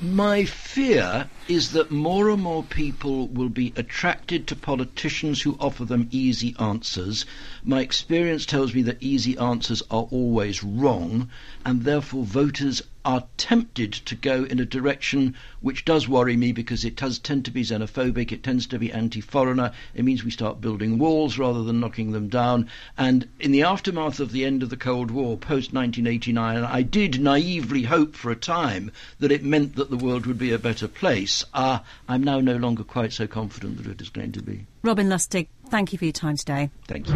My 0.00 0.44
fear 0.44 1.28
is 1.48 1.72
that 1.72 1.90
more 1.92 2.28
and 2.28 2.42
more 2.42 2.62
people 2.64 3.28
will 3.28 3.48
be 3.48 3.72
attracted 3.76 4.46
to 4.46 4.56
politicians 4.56 5.42
who 5.42 5.56
offer 5.60 5.84
them 5.84 6.08
easy 6.10 6.56
answers. 6.58 7.24
My 7.62 7.80
experience 7.80 8.46
tells 8.46 8.74
me 8.74 8.82
that 8.82 9.00
easy 9.00 9.38
answers 9.38 9.82
are 9.90 10.08
always 10.10 10.64
wrong, 10.64 11.28
and 11.64 11.84
therefore 11.84 12.24
voters 12.24 12.82
are 13.06 13.24
tempted 13.36 13.92
to 13.92 14.16
go 14.16 14.42
in 14.42 14.58
a 14.58 14.64
direction 14.64 15.32
which 15.60 15.84
does 15.84 16.08
worry 16.08 16.36
me 16.36 16.50
because 16.50 16.84
it 16.84 16.96
does 16.96 17.20
tend 17.20 17.44
to 17.44 17.52
be 17.52 17.62
xenophobic, 17.62 18.32
it 18.32 18.42
tends 18.42 18.66
to 18.66 18.80
be 18.80 18.90
anti 18.90 19.20
foreigner, 19.20 19.70
it 19.94 20.04
means 20.04 20.24
we 20.24 20.30
start 20.32 20.60
building 20.60 20.98
walls 20.98 21.38
rather 21.38 21.62
than 21.62 21.78
knocking 21.78 22.10
them 22.10 22.28
down. 22.28 22.68
And 22.98 23.28
in 23.38 23.52
the 23.52 23.62
aftermath 23.62 24.18
of 24.18 24.32
the 24.32 24.44
end 24.44 24.64
of 24.64 24.70
the 24.70 24.76
Cold 24.76 25.12
War, 25.12 25.36
post 25.36 25.72
1989, 25.72 26.64
I 26.64 26.82
did 26.82 27.20
naively 27.20 27.84
hope 27.84 28.16
for 28.16 28.32
a 28.32 28.36
time 28.36 28.90
that 29.20 29.30
it 29.30 29.44
meant 29.44 29.76
that 29.76 29.88
the 29.88 29.96
world 29.96 30.26
would 30.26 30.38
be 30.38 30.50
a 30.50 30.58
better 30.58 30.88
place. 30.88 31.35
Uh, 31.54 31.78
I'm 32.08 32.22
now 32.22 32.40
no 32.40 32.56
longer 32.56 32.84
quite 32.84 33.12
so 33.12 33.26
confident 33.26 33.78
that 33.78 33.86
it 33.86 34.00
is 34.00 34.08
going 34.08 34.32
to 34.32 34.42
be. 34.42 34.66
Robin 34.82 35.08
Lustig, 35.08 35.48
thank 35.68 35.92
you 35.92 35.98
for 35.98 36.04
your 36.04 36.12
time 36.12 36.36
today. 36.36 36.70
Thank 36.86 37.08
you. 37.08 37.14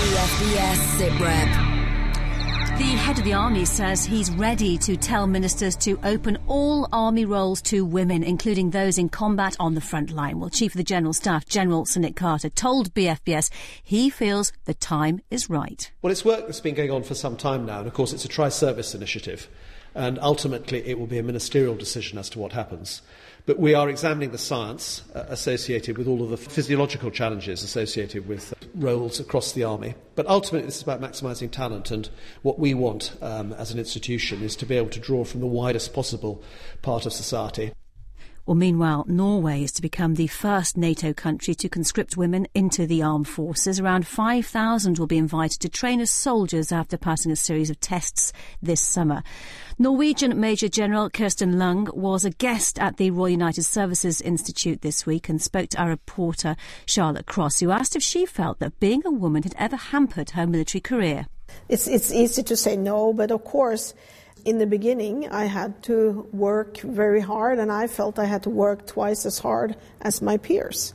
BFBS 0.00 0.76
SITREP. 0.98 1.70
The 2.80 2.96
head 2.96 3.18
of 3.18 3.24
the 3.24 3.34
army 3.34 3.66
says 3.66 4.06
he's 4.06 4.30
ready 4.30 4.78
to 4.78 4.96
tell 4.96 5.26
ministers 5.26 5.76
to 5.76 6.00
open 6.02 6.38
all 6.46 6.88
army 6.92 7.26
roles 7.26 7.60
to 7.62 7.84
women, 7.84 8.22
including 8.22 8.70
those 8.70 8.96
in 8.96 9.10
combat 9.10 9.54
on 9.60 9.74
the 9.74 9.82
front 9.82 10.10
line. 10.10 10.40
Well, 10.40 10.48
Chief 10.48 10.72
of 10.72 10.78
the 10.78 10.82
General 10.82 11.12
Staff, 11.12 11.44
General 11.44 11.84
Sir 11.84 12.00
Nick 12.00 12.16
Carter, 12.16 12.48
told 12.48 12.94
BFBS 12.94 13.50
he 13.82 14.08
feels 14.08 14.54
the 14.64 14.72
time 14.72 15.20
is 15.30 15.50
right. 15.50 15.92
Well, 16.00 16.10
it's 16.10 16.24
work 16.24 16.46
that's 16.46 16.60
been 16.60 16.74
going 16.74 16.90
on 16.90 17.02
for 17.02 17.14
some 17.14 17.36
time 17.36 17.66
now, 17.66 17.80
and 17.80 17.86
of 17.86 17.92
course, 17.92 18.14
it's 18.14 18.24
a 18.24 18.28
tri 18.28 18.48
service 18.48 18.94
initiative, 18.94 19.48
and 19.94 20.18
ultimately, 20.20 20.86
it 20.86 20.98
will 20.98 21.06
be 21.06 21.18
a 21.18 21.22
ministerial 21.22 21.74
decision 21.74 22.18
as 22.18 22.30
to 22.30 22.38
what 22.38 22.52
happens. 22.52 23.02
But 23.46 23.58
we 23.58 23.74
are 23.74 23.88
examining 23.88 24.30
the 24.30 24.38
science 24.38 25.02
uh, 25.14 25.24
associated 25.28 25.98
with 25.98 26.06
all 26.06 26.22
of 26.22 26.30
the 26.30 26.36
physiological 26.36 27.10
challenges 27.10 27.62
associated 27.62 28.28
with 28.28 28.52
uh, 28.52 28.66
roles 28.74 29.18
across 29.18 29.52
the 29.52 29.64
army. 29.64 29.94
But 30.14 30.26
ultimately, 30.26 30.66
this 30.66 30.76
is 30.76 30.82
about 30.82 31.00
maximising 31.00 31.50
talent, 31.50 31.90
and 31.90 32.08
what 32.42 32.58
we 32.58 32.74
want 32.74 33.16
um, 33.22 33.52
as 33.54 33.72
an 33.72 33.78
institution 33.78 34.42
is 34.42 34.54
to 34.56 34.66
be 34.66 34.76
able 34.76 34.90
to 34.90 35.00
draw 35.00 35.24
from 35.24 35.40
the 35.40 35.46
widest 35.46 35.92
possible 35.92 36.42
part 36.82 37.06
of 37.06 37.12
society. 37.12 37.72
Well, 38.50 38.56
meanwhile, 38.56 39.04
Norway 39.06 39.62
is 39.62 39.70
to 39.74 39.80
become 39.80 40.16
the 40.16 40.26
first 40.26 40.76
NATO 40.76 41.12
country 41.12 41.54
to 41.54 41.68
conscript 41.68 42.16
women 42.16 42.48
into 42.52 42.84
the 42.84 43.00
armed 43.00 43.28
forces. 43.28 43.78
Around 43.78 44.08
5,000 44.08 44.98
will 44.98 45.06
be 45.06 45.18
invited 45.18 45.60
to 45.60 45.68
train 45.68 46.00
as 46.00 46.10
soldiers 46.10 46.72
after 46.72 46.96
passing 46.96 47.30
a 47.30 47.36
series 47.36 47.70
of 47.70 47.78
tests 47.78 48.32
this 48.60 48.80
summer. 48.80 49.22
Norwegian 49.78 50.40
Major 50.40 50.68
General 50.68 51.08
Kristin 51.10 51.58
Lund 51.58 51.90
was 51.90 52.24
a 52.24 52.30
guest 52.30 52.76
at 52.80 52.96
the 52.96 53.12
Royal 53.12 53.28
United 53.28 53.62
Services 53.62 54.20
Institute 54.20 54.82
this 54.82 55.06
week 55.06 55.28
and 55.28 55.40
spoke 55.40 55.68
to 55.68 55.80
our 55.80 55.88
reporter 55.88 56.56
Charlotte 56.86 57.26
Cross, 57.26 57.60
who 57.60 57.70
asked 57.70 57.94
if 57.94 58.02
she 58.02 58.26
felt 58.26 58.58
that 58.58 58.80
being 58.80 59.02
a 59.06 59.12
woman 59.12 59.44
had 59.44 59.54
ever 59.58 59.76
hampered 59.76 60.30
her 60.30 60.44
military 60.44 60.80
career. 60.80 61.26
It's, 61.68 61.86
it's 61.86 62.12
easy 62.12 62.42
to 62.42 62.56
say 62.56 62.76
no, 62.76 63.12
but 63.12 63.30
of 63.30 63.44
course, 63.44 63.94
in 64.44 64.58
the 64.58 64.66
beginning, 64.66 65.28
I 65.28 65.44
had 65.44 65.82
to 65.84 66.28
work 66.32 66.78
very 66.78 67.20
hard, 67.20 67.58
and 67.58 67.70
I 67.70 67.86
felt 67.86 68.18
I 68.18 68.24
had 68.24 68.42
to 68.44 68.50
work 68.50 68.86
twice 68.86 69.26
as 69.26 69.38
hard 69.38 69.76
as 70.00 70.22
my 70.22 70.36
peers. 70.36 70.94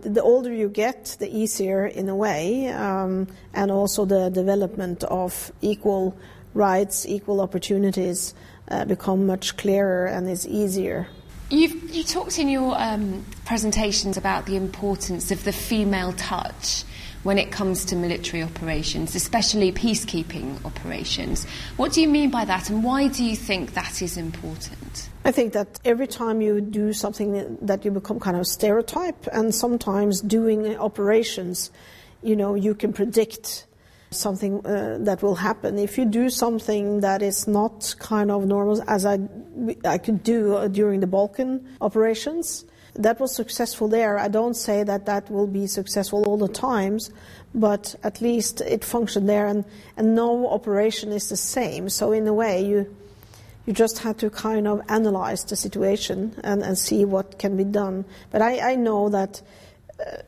The 0.00 0.22
older 0.22 0.52
you 0.52 0.68
get, 0.68 1.16
the 1.18 1.28
easier 1.34 1.86
in 1.86 2.08
a 2.08 2.16
way, 2.16 2.68
um, 2.68 3.28
and 3.54 3.70
also 3.70 4.04
the 4.04 4.28
development 4.28 5.02
of 5.04 5.52
equal 5.62 6.16
rights, 6.52 7.06
equal 7.06 7.40
opportunities 7.40 8.34
uh, 8.68 8.84
become 8.84 9.26
much 9.26 9.56
clearer 9.56 10.06
and 10.06 10.28
is 10.28 10.46
easier. 10.46 11.08
You've, 11.50 11.94
you 11.94 12.02
talked 12.04 12.38
in 12.38 12.48
your 12.48 12.74
um, 12.80 13.24
presentations 13.44 14.16
about 14.16 14.46
the 14.46 14.56
importance 14.56 15.30
of 15.30 15.44
the 15.44 15.52
female 15.52 16.12
touch 16.14 16.84
when 17.22 17.38
it 17.38 17.50
comes 17.50 17.84
to 17.86 17.96
military 17.96 18.42
operations, 18.42 19.14
especially 19.14 19.72
peacekeeping 19.72 20.64
operations. 20.64 21.46
What 21.76 21.92
do 21.92 22.00
you 22.00 22.08
mean 22.08 22.30
by 22.30 22.44
that, 22.44 22.70
and 22.70 22.84
why 22.84 23.08
do 23.08 23.24
you 23.24 23.36
think 23.36 23.74
that 23.74 24.02
is 24.02 24.16
important? 24.16 25.08
I 25.24 25.32
think 25.32 25.54
that 25.54 25.80
every 25.84 26.06
time 26.06 26.42
you 26.42 26.60
do 26.60 26.92
something 26.92 27.56
that 27.62 27.84
you 27.84 27.90
become 27.90 28.20
kind 28.20 28.36
of 28.36 28.46
stereotype, 28.46 29.26
and 29.32 29.54
sometimes 29.54 30.20
doing 30.20 30.76
operations, 30.76 31.70
you 32.22 32.36
know, 32.36 32.54
you 32.54 32.74
can 32.74 32.92
predict 32.92 33.66
something 34.14 34.64
uh, 34.64 34.98
that 35.00 35.22
will 35.22 35.34
happen. 35.34 35.78
If 35.78 35.98
you 35.98 36.04
do 36.04 36.30
something 36.30 37.00
that 37.00 37.22
is 37.22 37.46
not 37.46 37.94
kind 37.98 38.30
of 38.30 38.46
normal, 38.46 38.82
as 38.88 39.04
I, 39.04 39.18
I 39.84 39.98
could 39.98 40.22
do 40.22 40.54
uh, 40.54 40.68
during 40.68 41.00
the 41.00 41.06
Balkan 41.06 41.66
operations, 41.80 42.64
that 42.94 43.18
was 43.20 43.34
successful 43.34 43.88
there. 43.88 44.18
I 44.18 44.28
don't 44.28 44.54
say 44.54 44.84
that 44.84 45.06
that 45.06 45.30
will 45.30 45.46
be 45.46 45.66
successful 45.66 46.24
all 46.24 46.36
the 46.36 46.48
times, 46.48 47.10
but 47.54 47.94
at 48.02 48.20
least 48.20 48.60
it 48.60 48.84
functioned 48.84 49.28
there, 49.28 49.46
and, 49.46 49.64
and 49.96 50.14
no 50.14 50.48
operation 50.48 51.10
is 51.12 51.28
the 51.28 51.36
same. 51.36 51.88
So 51.88 52.12
in 52.12 52.26
a 52.26 52.32
way, 52.32 52.64
you 52.64 52.94
you 53.66 53.72
just 53.72 54.00
have 54.00 54.18
to 54.18 54.28
kind 54.28 54.68
of 54.68 54.82
analyze 54.90 55.42
the 55.44 55.56
situation 55.56 56.38
and, 56.44 56.62
and 56.62 56.76
see 56.76 57.06
what 57.06 57.38
can 57.38 57.56
be 57.56 57.64
done. 57.64 58.04
But 58.30 58.42
I, 58.42 58.72
I 58.72 58.74
know 58.76 59.08
that. 59.08 59.42
Uh, 59.98 60.22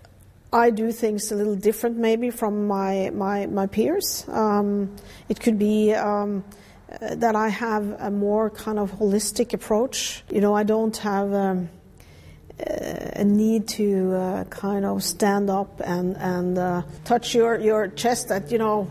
I 0.52 0.70
do 0.70 0.92
things 0.92 1.32
a 1.32 1.34
little 1.34 1.56
different 1.56 1.96
maybe 1.96 2.30
from 2.30 2.66
my, 2.66 3.10
my, 3.12 3.46
my 3.46 3.66
peers. 3.66 4.24
Um, 4.28 4.94
it 5.28 5.40
could 5.40 5.58
be 5.58 5.92
um, 5.92 6.44
uh, 6.90 7.16
that 7.16 7.34
I 7.34 7.48
have 7.48 7.96
a 8.00 8.10
more 8.10 8.48
kind 8.50 8.78
of 8.78 8.92
holistic 8.92 9.52
approach. 9.52 10.22
You 10.30 10.40
know, 10.40 10.54
I 10.54 10.62
don't 10.62 10.96
have 10.98 11.32
um, 11.34 11.68
a 12.58 13.24
need 13.24 13.68
to 13.68 14.14
uh, 14.14 14.44
kind 14.44 14.84
of 14.84 15.02
stand 15.02 15.50
up 15.50 15.80
and 15.84 16.16
and 16.16 16.56
uh, 16.56 16.82
touch 17.04 17.34
your 17.34 17.58
your 17.58 17.88
chest 17.88 18.28
that 18.28 18.50
you 18.50 18.58
know 18.58 18.90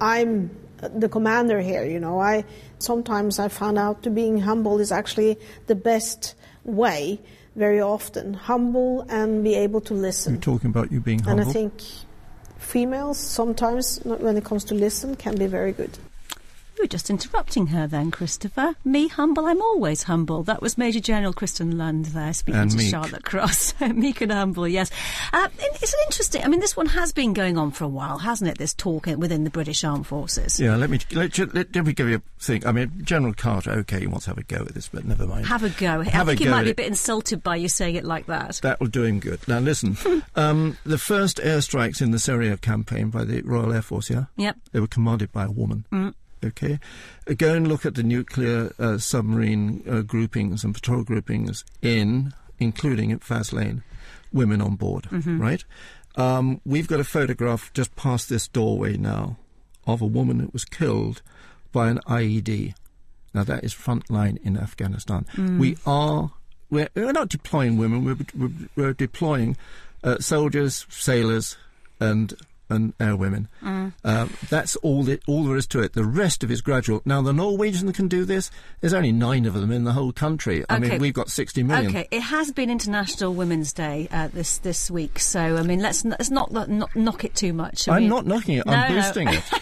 I'm 0.00 0.50
the 0.78 1.08
commander 1.08 1.60
here. 1.60 1.84
You 1.84 2.00
know, 2.00 2.20
I 2.20 2.44
sometimes 2.78 3.38
I 3.38 3.48
found 3.48 3.78
out 3.78 4.02
to 4.04 4.10
being 4.10 4.38
humble 4.38 4.80
is 4.80 4.92
actually 4.92 5.38
the 5.66 5.74
best 5.74 6.34
way. 6.64 7.20
Very 7.56 7.80
often, 7.80 8.34
humble 8.34 9.06
and 9.08 9.42
be 9.42 9.54
able 9.54 9.80
to 9.80 9.94
listen. 9.94 10.34
You're 10.34 10.42
talking 10.42 10.68
about 10.68 10.92
you 10.92 11.00
being 11.00 11.20
humble. 11.20 11.40
And 11.40 11.48
I 11.48 11.52
think 11.52 11.72
females 12.58 13.18
sometimes, 13.18 13.98
when 14.04 14.36
it 14.36 14.44
comes 14.44 14.62
to 14.64 14.74
listen, 14.74 15.16
can 15.16 15.36
be 15.36 15.46
very 15.46 15.72
good. 15.72 15.98
You 16.76 16.82
were 16.82 16.88
just 16.88 17.08
interrupting 17.08 17.68
her 17.68 17.86
then, 17.86 18.10
Christopher. 18.10 18.74
Me 18.84 19.08
humble, 19.08 19.46
I'm 19.46 19.62
always 19.62 20.02
humble. 20.02 20.42
That 20.42 20.60
was 20.60 20.76
Major 20.76 21.00
General 21.00 21.32
Kristin 21.32 21.78
Lund 21.78 22.06
there 22.06 22.34
speaking 22.34 22.60
And 22.60 22.70
to 22.70 22.76
meek. 22.76 22.90
Charlotte 22.90 23.24
Cross. 23.24 23.80
meek 23.94 24.20
and 24.20 24.30
humble, 24.30 24.68
yes. 24.68 24.90
Uh, 25.32 25.48
it's 25.58 25.94
an 25.94 26.00
interesting, 26.06 26.44
I 26.44 26.48
mean, 26.48 26.60
this 26.60 26.76
one 26.76 26.84
has 26.88 27.14
been 27.14 27.32
going 27.32 27.56
on 27.56 27.70
for 27.70 27.84
a 27.84 27.88
while, 27.88 28.18
hasn't 28.18 28.50
it, 28.50 28.58
this 28.58 28.74
talk 28.74 29.06
within 29.06 29.44
the 29.44 29.50
British 29.50 29.84
Armed 29.84 30.06
Forces? 30.06 30.60
Yeah, 30.60 30.76
let 30.76 30.90
me 30.90 30.98
let, 31.12 31.38
let, 31.54 31.74
let 31.74 31.86
me 31.86 31.94
give 31.94 32.10
you 32.10 32.16
a 32.16 32.22
thing. 32.40 32.66
I 32.66 32.72
mean, 32.72 32.92
General 33.02 33.32
Carter, 33.32 33.70
okay, 33.70 34.00
he 34.00 34.06
wants 34.06 34.26
to 34.26 34.32
have 34.32 34.38
a 34.38 34.42
go 34.42 34.56
at 34.56 34.74
this, 34.74 34.88
but 34.88 35.06
never 35.06 35.26
mind. 35.26 35.46
Have 35.46 35.62
a 35.62 35.70
go. 35.70 36.02
I 36.02 36.04
Have 36.04 36.28
a 36.28 36.32
think 36.32 36.40
he 36.40 36.48
might 36.48 36.64
be 36.64 36.72
a 36.72 36.74
bit 36.74 36.88
insulted 36.88 37.42
by 37.42 37.56
you 37.56 37.70
saying 37.70 37.94
it 37.94 38.04
like 38.04 38.26
that. 38.26 38.60
That 38.62 38.80
will 38.80 38.88
do 38.88 39.04
him 39.04 39.18
good. 39.18 39.40
Now, 39.48 39.60
listen. 39.60 39.96
um, 40.36 40.76
the 40.84 40.98
first 40.98 41.38
airstrikes 41.38 42.02
in 42.02 42.10
the 42.10 42.18
Syria 42.18 42.58
campaign 42.58 43.08
by 43.08 43.24
the 43.24 43.40
Royal 43.40 43.72
Air 43.72 43.80
Force, 43.80 44.10
yeah? 44.10 44.24
Yep. 44.36 44.56
They 44.72 44.80
were 44.80 44.86
commanded 44.86 45.32
by 45.32 45.44
a 45.44 45.50
woman. 45.50 45.86
Mm. 45.90 46.12
Okay? 46.46 46.78
Go 47.36 47.54
and 47.54 47.66
look 47.68 47.84
at 47.86 47.94
the 47.94 48.02
nuclear 48.02 48.72
uh, 48.78 48.98
submarine 48.98 49.82
uh, 49.88 50.00
groupings 50.02 50.64
and 50.64 50.74
patrol 50.74 51.02
groupings 51.04 51.64
in, 51.82 52.32
including 52.58 53.12
at 53.12 53.20
Faslane, 53.20 53.82
women 54.32 54.60
on 54.60 54.76
board, 54.76 55.04
Mhm. 55.10 55.40
right? 55.40 55.64
Um, 56.16 56.60
we've 56.64 56.88
got 56.88 57.00
a 57.00 57.04
photograph 57.04 57.70
just 57.74 57.94
past 57.96 58.28
this 58.28 58.48
doorway 58.48 58.96
now 58.96 59.36
of 59.86 60.00
a 60.00 60.06
woman 60.06 60.38
that 60.38 60.52
was 60.52 60.64
killed 60.64 61.20
by 61.72 61.88
an 61.90 62.00
IED. 62.06 62.74
Now, 63.34 63.44
that 63.44 63.62
is 63.64 63.72
front 63.74 64.08
line 64.10 64.38
in 64.42 64.56
Afghanistan. 64.56 65.26
Mm. 65.34 65.58
We 65.58 65.76
are, 65.84 66.32
we're, 66.70 66.88
we're 66.94 67.12
not 67.12 67.28
deploying 67.28 67.76
women, 67.76 68.02
we're, 68.04 68.16
we're, 68.34 68.50
we're 68.74 68.92
deploying 68.94 69.56
uh, 70.02 70.18
soldiers, 70.20 70.86
sailors, 70.88 71.56
and 72.00 72.32
and 72.68 72.96
airwomen. 72.98 73.46
Mm. 73.62 73.92
Um, 74.04 74.32
that's 74.50 74.76
all, 74.76 75.02
the, 75.02 75.20
all 75.26 75.44
there 75.44 75.56
is 75.56 75.66
to 75.68 75.80
it. 75.80 75.92
The 75.92 76.04
rest 76.04 76.42
of 76.42 76.50
it 76.50 76.54
is 76.54 76.60
gradual. 76.60 77.02
Now, 77.04 77.22
the 77.22 77.32
Norwegians 77.32 77.94
can 77.96 78.08
do 78.08 78.24
this. 78.24 78.50
There's 78.80 78.94
only 78.94 79.12
nine 79.12 79.46
of 79.46 79.54
them 79.54 79.70
in 79.70 79.84
the 79.84 79.92
whole 79.92 80.12
country. 80.12 80.64
I 80.68 80.76
Okay. 80.76 80.90
mean, 80.90 81.00
we've 81.00 81.14
got 81.14 81.30
60 81.30 81.62
million. 81.62 81.90
Okay, 81.90 82.08
it 82.10 82.20
has 82.22 82.52
been 82.52 82.70
International 82.70 83.32
Women's 83.34 83.72
Day 83.72 84.08
uh, 84.10 84.28
this 84.28 84.58
this 84.58 84.90
week, 84.90 85.18
so 85.18 85.56
I 85.56 85.62
mean, 85.62 85.80
let's 85.80 86.04
let's 86.04 86.30
not, 86.30 86.50
not 86.52 86.94
knock 86.96 87.24
it 87.24 87.34
too 87.34 87.52
much. 87.52 87.88
I 87.88 87.96
I'm 87.96 88.02
mean- 88.02 88.10
not 88.10 88.26
knocking 88.26 88.58
it. 88.58 88.66
No, 88.66 88.72
I'm 88.72 88.94
no. 88.94 89.00
boosting 89.02 89.28
it. 89.28 89.42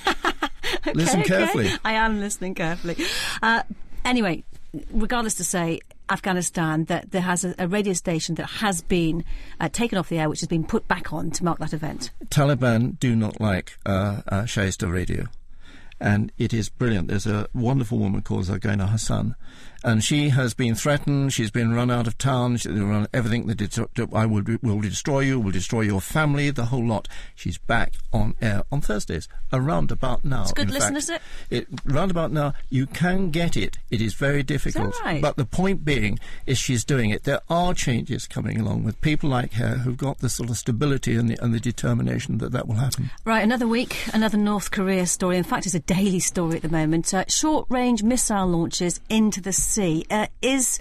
Okay, 0.86 0.92
Listen 0.94 1.20
okay. 1.20 1.28
carefully. 1.28 1.70
I 1.84 1.92
am 1.94 2.20
listening 2.20 2.54
carefully. 2.54 2.96
Uh, 3.42 3.62
anyway, 4.04 4.44
regardless 4.92 5.34
to 5.36 5.44
say, 5.44 5.80
Afghanistan, 6.10 6.84
that 6.84 7.10
there 7.10 7.22
has 7.22 7.44
a, 7.44 7.54
a 7.58 7.68
radio 7.68 7.92
station 7.92 8.34
that 8.36 8.46
has 8.46 8.82
been 8.82 9.24
uh, 9.60 9.68
taken 9.68 9.98
off 9.98 10.08
the 10.08 10.18
air, 10.18 10.28
which 10.28 10.40
has 10.40 10.48
been 10.48 10.64
put 10.64 10.86
back 10.88 11.12
on 11.12 11.30
to 11.32 11.44
mark 11.44 11.58
that 11.58 11.72
event. 11.72 12.10
Taliban 12.26 12.98
do 12.98 13.16
not 13.16 13.40
like 13.40 13.76
uh, 13.86 14.22
uh, 14.28 14.46
radio. 14.82 15.26
And 16.04 16.30
it 16.36 16.52
is 16.52 16.68
brilliant. 16.68 17.08
There's 17.08 17.26
a 17.26 17.48
wonderful 17.54 17.96
woman 17.96 18.20
called 18.20 18.44
Zargana 18.44 18.90
Hassan, 18.90 19.36
and 19.82 20.04
she 20.04 20.28
has 20.28 20.52
been 20.52 20.74
threatened. 20.74 21.32
She's 21.32 21.50
been 21.50 21.72
run 21.72 21.90
out 21.90 22.06
of 22.06 22.18
town. 22.18 22.58
She's 22.58 22.72
run 22.72 23.06
everything 23.14 23.46
that 23.46 23.62
it, 23.62 23.78
I 24.12 24.26
will, 24.26 24.42
will 24.62 24.80
destroy 24.82 25.20
you, 25.20 25.40
will 25.40 25.50
destroy 25.50 25.80
your 25.80 26.02
family, 26.02 26.50
the 26.50 26.66
whole 26.66 26.84
lot. 26.84 27.08
She's 27.34 27.56
back 27.56 27.94
on 28.12 28.34
air 28.42 28.64
on 28.70 28.82
Thursdays, 28.82 29.28
around 29.50 29.90
about 29.90 30.26
now. 30.26 30.42
It's 30.42 30.50
a 30.50 30.54
good 30.54 30.70
listen, 30.70 30.94
fact. 30.94 30.98
is 30.98 31.08
it? 31.08 31.22
It, 31.48 31.68
round 31.86 32.10
about 32.10 32.32
now, 32.32 32.52
you 32.68 32.86
can 32.86 33.30
get 33.30 33.56
it. 33.56 33.78
It 33.90 34.02
is 34.02 34.12
very 34.12 34.42
difficult. 34.42 34.94
right? 35.04 35.22
But 35.22 35.36
the 35.36 35.46
point 35.46 35.86
being 35.86 36.18
is 36.44 36.58
she's 36.58 36.84
doing 36.84 37.08
it. 37.08 37.24
There 37.24 37.40
are 37.48 37.72
changes 37.72 38.26
coming 38.26 38.60
along 38.60 38.84
with 38.84 39.00
people 39.00 39.30
like 39.30 39.54
her 39.54 39.78
who've 39.78 39.96
got 39.96 40.18
the 40.18 40.28
sort 40.28 40.50
of 40.50 40.58
stability 40.58 41.16
and 41.16 41.30
the, 41.30 41.42
and 41.42 41.54
the 41.54 41.60
determination 41.60 42.38
that 42.38 42.52
that 42.52 42.68
will 42.68 42.76
happen. 42.76 43.10
Right, 43.24 43.42
another 43.42 43.66
week, 43.66 43.96
another 44.12 44.36
North 44.36 44.70
Korea 44.70 45.06
story. 45.06 45.38
In 45.38 45.44
fact, 45.44 45.64
it's 45.64 45.74
a 45.74 45.80
daily 45.94 46.20
story 46.20 46.56
at 46.56 46.62
the 46.62 46.68
moment. 46.68 47.12
Uh, 47.14 47.24
short 47.28 47.66
range 47.68 48.02
missile 48.02 48.46
launches 48.46 49.00
into 49.08 49.40
the 49.40 49.52
sea. 49.52 50.04
Uh, 50.10 50.26
is 50.42 50.80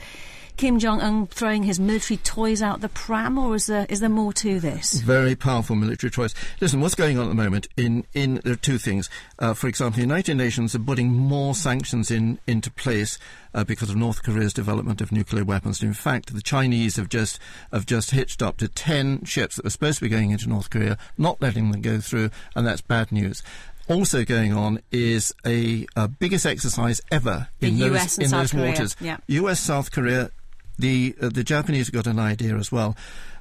Kim 0.56 0.78
Jong 0.80 1.02
un 1.02 1.28
throwing 1.28 1.63
his 1.63 1.80
military 1.80 2.17
toys 2.17 2.62
out 2.62 2.82
the 2.82 2.89
pram, 2.89 3.38
or 3.38 3.56
is 3.56 3.65
there, 3.65 3.86
is 3.89 3.99
there 3.99 4.10
more 4.10 4.34
to 4.34 4.60
this? 4.60 5.02
Very 5.02 5.36
powerful 5.36 5.76
military 5.76 6.12
choice. 6.12 6.34
Listen, 6.62 6.80
what's 6.80 6.95
going 6.95 7.17
on 7.17 7.26
at 7.26 7.30
the 7.30 7.36
moment? 7.36 7.67
In 7.76 8.06
in 8.13 8.39
there 8.43 8.54
are 8.54 8.58
two 8.58 8.78
things. 8.78 9.10
Uh, 9.39 9.54
for 9.54 9.67
example, 9.67 9.95
the 9.95 10.02
United 10.02 10.36
Nations 10.36 10.76
are 10.76 10.80
putting 10.80 11.10
more 11.10 11.56
sanctions 11.56 12.12
in 12.12 12.39
into 12.45 12.69
place 12.69 13.17
uh, 13.54 13.63
because 13.63 13.89
of 13.89 13.95
North 13.95 14.21
Korea's 14.23 14.54
development 14.54 15.02
of 15.02 15.12
nuclear 15.12 15.43
weapons. 15.43 15.82
In 15.82 15.93
fact, 15.93 16.34
the 16.34 16.41
Chinese 16.41 16.97
have 16.97 17.10
just 17.10 17.39
have 17.71 17.86
just 17.86 18.12
hitched 18.12 18.41
up 18.41 18.58
to 18.58 18.67
ten 18.67 19.23
ships 19.26 19.56
that 19.56 19.65
were 19.65 19.71
supposed 19.71 19.99
to 19.99 20.06
be 20.06 20.10
going 20.10 20.32
into 20.32 20.47
North 20.47 20.69
Korea, 20.69 20.97
not 21.17 21.41
letting 21.41 21.71
them 21.71 21.82
go 21.82 21.99
through, 21.99 22.30
and 22.56 22.65
that's 22.65 22.82
bad 22.82 23.12
news. 23.12 23.41
Also 23.89 24.24
going 24.24 24.54
on 24.54 24.80
is 24.91 25.34
a, 25.46 25.86
a 25.96 26.08
biggest 26.08 26.46
exercise 26.46 27.02
ever 27.12 27.50
The 27.60 27.67
in 27.67 27.78
those 27.80 27.91
US 27.96 28.15
and 28.17 28.24
in 28.24 28.30
South 28.30 28.39
those 28.41 28.52
Korea, 28.52 28.67
waters. 28.69 28.96
yeah. 29.02 29.17
U.S. 29.28 29.60
South 29.60 29.91
Korea, 29.91 30.32
the 30.77 31.15
uh, 31.21 31.29
the 31.29 31.43
Japanese 31.43 31.89
got 31.89 32.07
an 32.07 32.19
idea 32.19 32.55
as 32.57 32.71
well. 32.71 32.95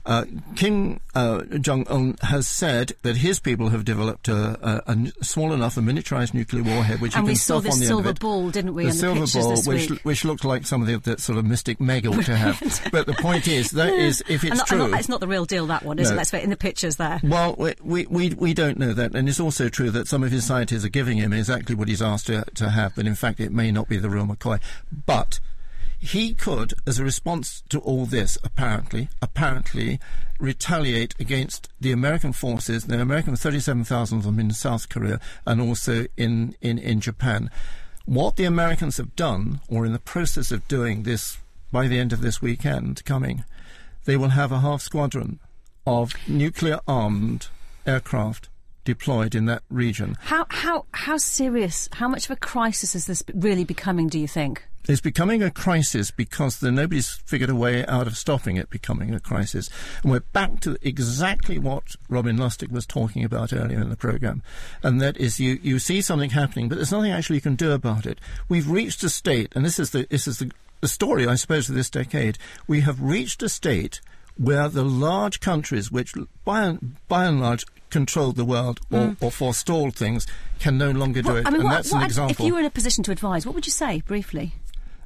Uh, 0.04 0.24
Kim 0.56 0.98
uh, 1.14 1.42
Jong 1.60 1.86
Un 1.86 2.16
has 2.22 2.48
said 2.48 2.90
that 3.02 3.18
his 3.18 3.38
people 3.38 3.68
have 3.68 3.84
developed 3.84 4.26
a 4.26 5.12
small 5.22 5.52
enough, 5.52 5.76
a 5.76 5.80
miniaturized 5.80 6.34
nuclear 6.34 6.64
warhead 6.64 7.00
which 7.00 7.14
and 7.14 7.22
you 7.22 7.26
we 7.28 7.32
can 7.34 7.38
saw 7.38 7.60
stuff 7.60 7.72
on 7.74 7.78
the 7.78 7.84
end 7.84 7.88
silver 7.88 8.08
of 8.08 8.16
it. 8.16 8.20
ball, 8.20 8.50
didn't 8.50 8.74
we, 8.74 8.86
the 8.86 8.90
the 8.90 8.94
silver 8.98 9.26
ball, 9.54 9.62
which 9.62 9.90
week? 9.90 10.00
which 10.02 10.24
looked 10.24 10.44
like 10.44 10.66
some 10.66 10.84
something 10.84 10.98
that 11.04 11.20
sort 11.20 11.38
of 11.38 11.44
mystic 11.44 11.80
Meg 11.80 12.04
ought 12.04 12.24
to 12.24 12.34
have. 12.36 12.58
but 12.92 13.06
the 13.06 13.12
point 13.12 13.46
is, 13.46 13.70
that 13.70 13.92
is, 13.92 14.24
if 14.28 14.42
it's 14.42 14.56
not- 14.56 14.66
true, 14.66 14.88
not- 14.88 14.98
it's 14.98 15.08
not 15.08 15.20
the 15.20 15.28
real 15.28 15.44
deal, 15.44 15.68
that 15.68 15.84
one, 15.84 16.00
is 16.00 16.08
No. 16.08 16.14
it? 16.14 16.16
Let's 16.16 16.34
in 16.34 16.50
the 16.50 16.56
pictures 16.56 16.96
there. 16.96 17.20
well, 17.22 17.54
we, 17.56 17.74
we, 17.80 18.06
we, 18.06 18.30
we 18.34 18.54
don't 18.54 18.80
know 18.80 18.92
that, 18.94 19.14
and 19.14 19.28
it's 19.28 19.38
also 19.38 19.68
true 19.68 19.90
that 19.92 20.08
some 20.08 20.24
of 20.24 20.32
his 20.32 20.44
scientists 20.44 20.84
are 20.84 20.88
giving 20.88 21.18
him 21.18 21.32
exactly 21.32 21.76
what 21.76 21.86
he's 21.86 22.02
asked 22.02 22.26
to, 22.26 22.44
to 22.56 22.70
have, 22.70 22.96
but 22.96 23.06
in 23.06 23.14
fact 23.14 23.38
it 23.38 23.52
may 23.52 23.70
not 23.70 23.88
be 23.88 23.98
the 23.98 24.10
real 24.10 24.26
McCoy. 24.26 24.58
But 25.06 25.38
he 26.02 26.34
could, 26.34 26.74
as 26.84 26.98
a 26.98 27.04
response 27.04 27.62
to 27.68 27.78
all 27.78 28.06
this, 28.06 28.36
apparently, 28.42 29.08
apparently 29.22 30.00
retaliate 30.40 31.14
against 31.20 31.68
the 31.80 31.92
American 31.92 32.32
forces, 32.32 32.86
the 32.86 33.00
American 33.00 33.36
37,000 33.36 34.18
of 34.18 34.24
them 34.24 34.40
in 34.40 34.50
South 34.50 34.88
Korea, 34.88 35.20
and 35.46 35.60
also 35.60 36.06
in, 36.16 36.56
in, 36.60 36.76
in 36.78 37.00
Japan. 37.00 37.50
What 38.04 38.34
the 38.34 38.46
Americans 38.46 38.96
have 38.96 39.14
done, 39.14 39.60
or 39.68 39.86
in 39.86 39.92
the 39.92 40.00
process 40.00 40.50
of 40.50 40.66
doing 40.66 41.04
this 41.04 41.38
by 41.70 41.86
the 41.86 42.00
end 42.00 42.12
of 42.12 42.20
this 42.20 42.42
weekend 42.42 43.04
coming, 43.04 43.44
they 44.04 44.16
will 44.16 44.30
have 44.30 44.50
a 44.50 44.58
half 44.58 44.82
squadron 44.82 45.38
of 45.86 46.14
nuclear 46.26 46.80
armed 46.88 47.46
aircraft 47.86 48.48
deployed 48.84 49.34
in 49.34 49.46
that 49.46 49.62
region. 49.70 50.16
How, 50.20 50.46
how, 50.48 50.86
how 50.92 51.16
serious, 51.16 51.88
how 51.92 52.08
much 52.08 52.26
of 52.26 52.32
a 52.32 52.36
crisis 52.36 52.94
is 52.94 53.06
this 53.06 53.22
really 53.34 53.64
becoming, 53.64 54.08
do 54.08 54.18
you 54.18 54.28
think? 54.28 54.64
It's 54.88 55.00
becoming 55.00 55.44
a 55.44 55.50
crisis 55.50 56.10
because 56.10 56.58
the, 56.58 56.72
nobody's 56.72 57.08
figured 57.08 57.50
a 57.50 57.54
way 57.54 57.86
out 57.86 58.08
of 58.08 58.16
stopping 58.16 58.56
it 58.56 58.68
becoming 58.68 59.14
a 59.14 59.20
crisis. 59.20 59.70
And 60.02 60.10
we're 60.10 60.20
back 60.20 60.58
to 60.60 60.76
exactly 60.82 61.56
what 61.56 61.94
Robin 62.08 62.36
Lustig 62.36 62.72
was 62.72 62.84
talking 62.84 63.22
about 63.22 63.52
earlier 63.52 63.80
in 63.80 63.90
the 63.90 63.96
programme. 63.96 64.42
And 64.82 65.00
that 65.00 65.16
is 65.18 65.38
you, 65.38 65.60
you 65.62 65.78
see 65.78 66.00
something 66.00 66.30
happening, 66.30 66.68
but 66.68 66.76
there's 66.76 66.90
nothing 66.90 67.12
actually 67.12 67.36
you 67.36 67.42
can 67.42 67.54
do 67.54 67.70
about 67.70 68.06
it. 68.06 68.18
We've 68.48 68.68
reached 68.68 69.04
a 69.04 69.08
state, 69.08 69.52
and 69.54 69.64
this 69.64 69.78
is 69.78 69.90
the, 69.90 70.08
this 70.10 70.26
is 70.26 70.40
the, 70.40 70.50
the 70.80 70.88
story, 70.88 71.28
I 71.28 71.36
suppose, 71.36 71.68
of 71.68 71.76
this 71.76 71.90
decade. 71.90 72.36
We 72.66 72.80
have 72.80 73.00
reached 73.00 73.40
a 73.44 73.48
state 73.48 74.00
where 74.36 74.68
the 74.68 74.84
large 74.84 75.38
countries, 75.38 75.92
which 75.92 76.14
by 76.44 76.62
and, 76.62 76.96
by 77.06 77.26
and 77.26 77.40
large 77.40 77.66
controlled 77.92 78.34
the 78.36 78.44
world 78.44 78.80
or, 78.90 78.98
Mm. 78.98 79.16
or 79.20 79.30
forestalled 79.30 79.94
things, 79.94 80.26
can 80.58 80.76
no 80.78 80.90
longer 80.90 81.22
do 81.22 81.36
it. 81.36 81.46
I 81.46 81.50
mean, 81.50 81.60
and 81.60 81.64
what, 81.64 81.70
that's 81.76 81.92
what 81.92 81.98
an 81.98 82.04
example. 82.06 82.32
If 82.32 82.40
you 82.46 82.54
were 82.54 82.60
in 82.60 82.64
a 82.66 82.70
position 82.70 83.04
to 83.04 83.12
advise, 83.12 83.46
what 83.46 83.54
would 83.54 83.66
you 83.66 83.72
say, 83.72 84.00
briefly? 84.06 84.54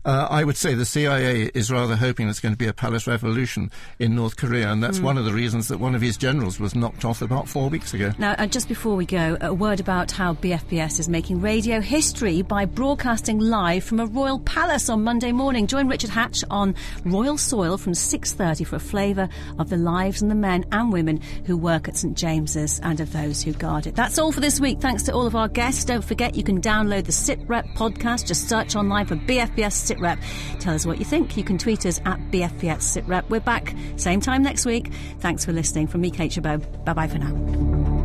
Uh, 0.06 0.28
I 0.30 0.44
would 0.44 0.56
say 0.56 0.74
the 0.74 0.84
CIA 0.86 1.50
is 1.52 1.70
rather 1.70 1.96
hoping 1.96 2.26
there's 2.26 2.38
going 2.38 2.54
to 2.54 2.58
be 2.58 2.68
a 2.68 2.72
palace 2.72 3.08
revolution 3.08 3.72
in 3.98 4.14
North 4.14 4.36
Korea, 4.36 4.70
and 4.70 4.80
that's 4.80 5.00
Mm. 5.00 5.02
one 5.02 5.18
of 5.18 5.24
the 5.24 5.32
reasons 5.32 5.66
that 5.66 5.80
one 5.80 5.96
of 5.96 6.00
his 6.00 6.16
generals 6.16 6.60
was 6.60 6.76
knocked 6.76 7.04
off 7.04 7.22
about 7.22 7.48
four 7.48 7.68
weeks 7.68 7.92
ago. 7.92 8.12
Now, 8.16 8.36
uh, 8.38 8.46
just 8.46 8.68
before 8.68 8.94
we 8.94 9.04
go, 9.04 9.36
a 9.40 9.52
word 9.52 9.80
about 9.80 10.12
how 10.12 10.34
BFBS 10.34 11.00
is 11.00 11.08
making 11.08 11.40
radio 11.40 11.80
history 11.80 12.42
by 12.42 12.66
broadcasting 12.66 13.40
live 13.40 13.82
from 13.82 13.98
a 13.98 14.06
royal 14.06 14.38
palace 14.38 14.88
on 14.88 15.02
Monday 15.02 15.32
morning. 15.32 15.66
Join 15.66 15.88
Richard 15.88 16.10
Hatch 16.10 16.44
on 16.52 16.76
Royal 17.04 17.36
Soil 17.36 17.76
from 17.76 17.92
6.30 17.92 18.62
for 18.64 18.76
a 18.76 18.78
flavour 18.78 19.28
of 19.58 19.70
the 19.70 19.76
lives 19.76 20.22
and 20.22 20.30
the 20.30 20.36
men 20.36 20.64
and 20.70 20.92
women 20.92 21.20
who 21.46 21.56
work 21.56 21.88
at 21.88 21.96
St 21.96 22.16
James's 22.16 22.78
and 22.84 23.00
of 23.00 23.12
those 23.12 23.42
who 23.42 23.52
guard 23.52 23.88
it. 23.88 23.96
That's 23.96 24.20
all 24.20 24.30
for 24.30 24.38
this 24.40 24.60
week. 24.60 24.80
Thanks 24.80 25.02
to 25.04 25.12
all 25.12 25.26
of 25.26 25.34
our 25.34 25.48
guests. 25.48 25.84
Don't 25.84 26.04
forget 26.04 26.36
you 26.36 26.44
can 26.44 26.60
download 26.60 27.06
the 27.06 27.12
SITREP 27.12 27.74
podcast. 27.74 28.26
Just 28.28 28.48
search 28.48 28.76
online 28.76 29.06
for 29.06 29.16
BFBS 29.16 29.72
SITREP 29.74 29.95
SITREP. 29.96 30.18
Tell 30.60 30.74
us 30.74 30.86
what 30.86 30.98
you 30.98 31.04
think. 31.04 31.36
You 31.36 31.44
can 31.44 31.58
tweet 31.58 31.86
us 31.86 32.00
at 32.04 32.18
BFBS 32.30 32.82
SITREP. 32.82 33.28
We're 33.28 33.40
back 33.40 33.74
same 33.96 34.20
time 34.20 34.42
next 34.42 34.66
week. 34.66 34.92
Thanks 35.20 35.44
for 35.44 35.52
listening. 35.52 35.86
From 35.86 36.00
me, 36.00 36.10
Kate 36.10 36.32
Chabot. 36.32 36.84
Bye 36.84 36.92
bye 36.92 37.08
for 37.08 37.18
now. 37.18 37.95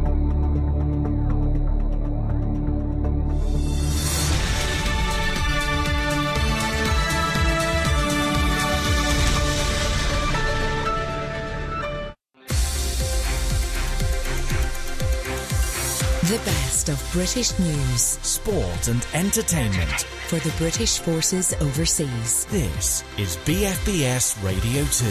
Best 16.81 16.89
of 16.89 17.13
British 17.13 17.57
news, 17.59 18.01
sport, 18.01 18.87
and 18.87 19.05
entertainment 19.13 20.05
for 20.27 20.39
the 20.39 20.53
British 20.57 20.99
forces 20.99 21.53
overseas. 21.61 22.45
This 22.45 23.03
is 23.17 23.37
BFBS 23.37 24.41
Radio 24.43 24.83
2. 24.85 25.05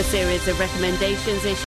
A 0.00 0.02
series 0.04 0.48
of 0.48 0.58
recommendations 0.58 1.44
issued 1.44 1.58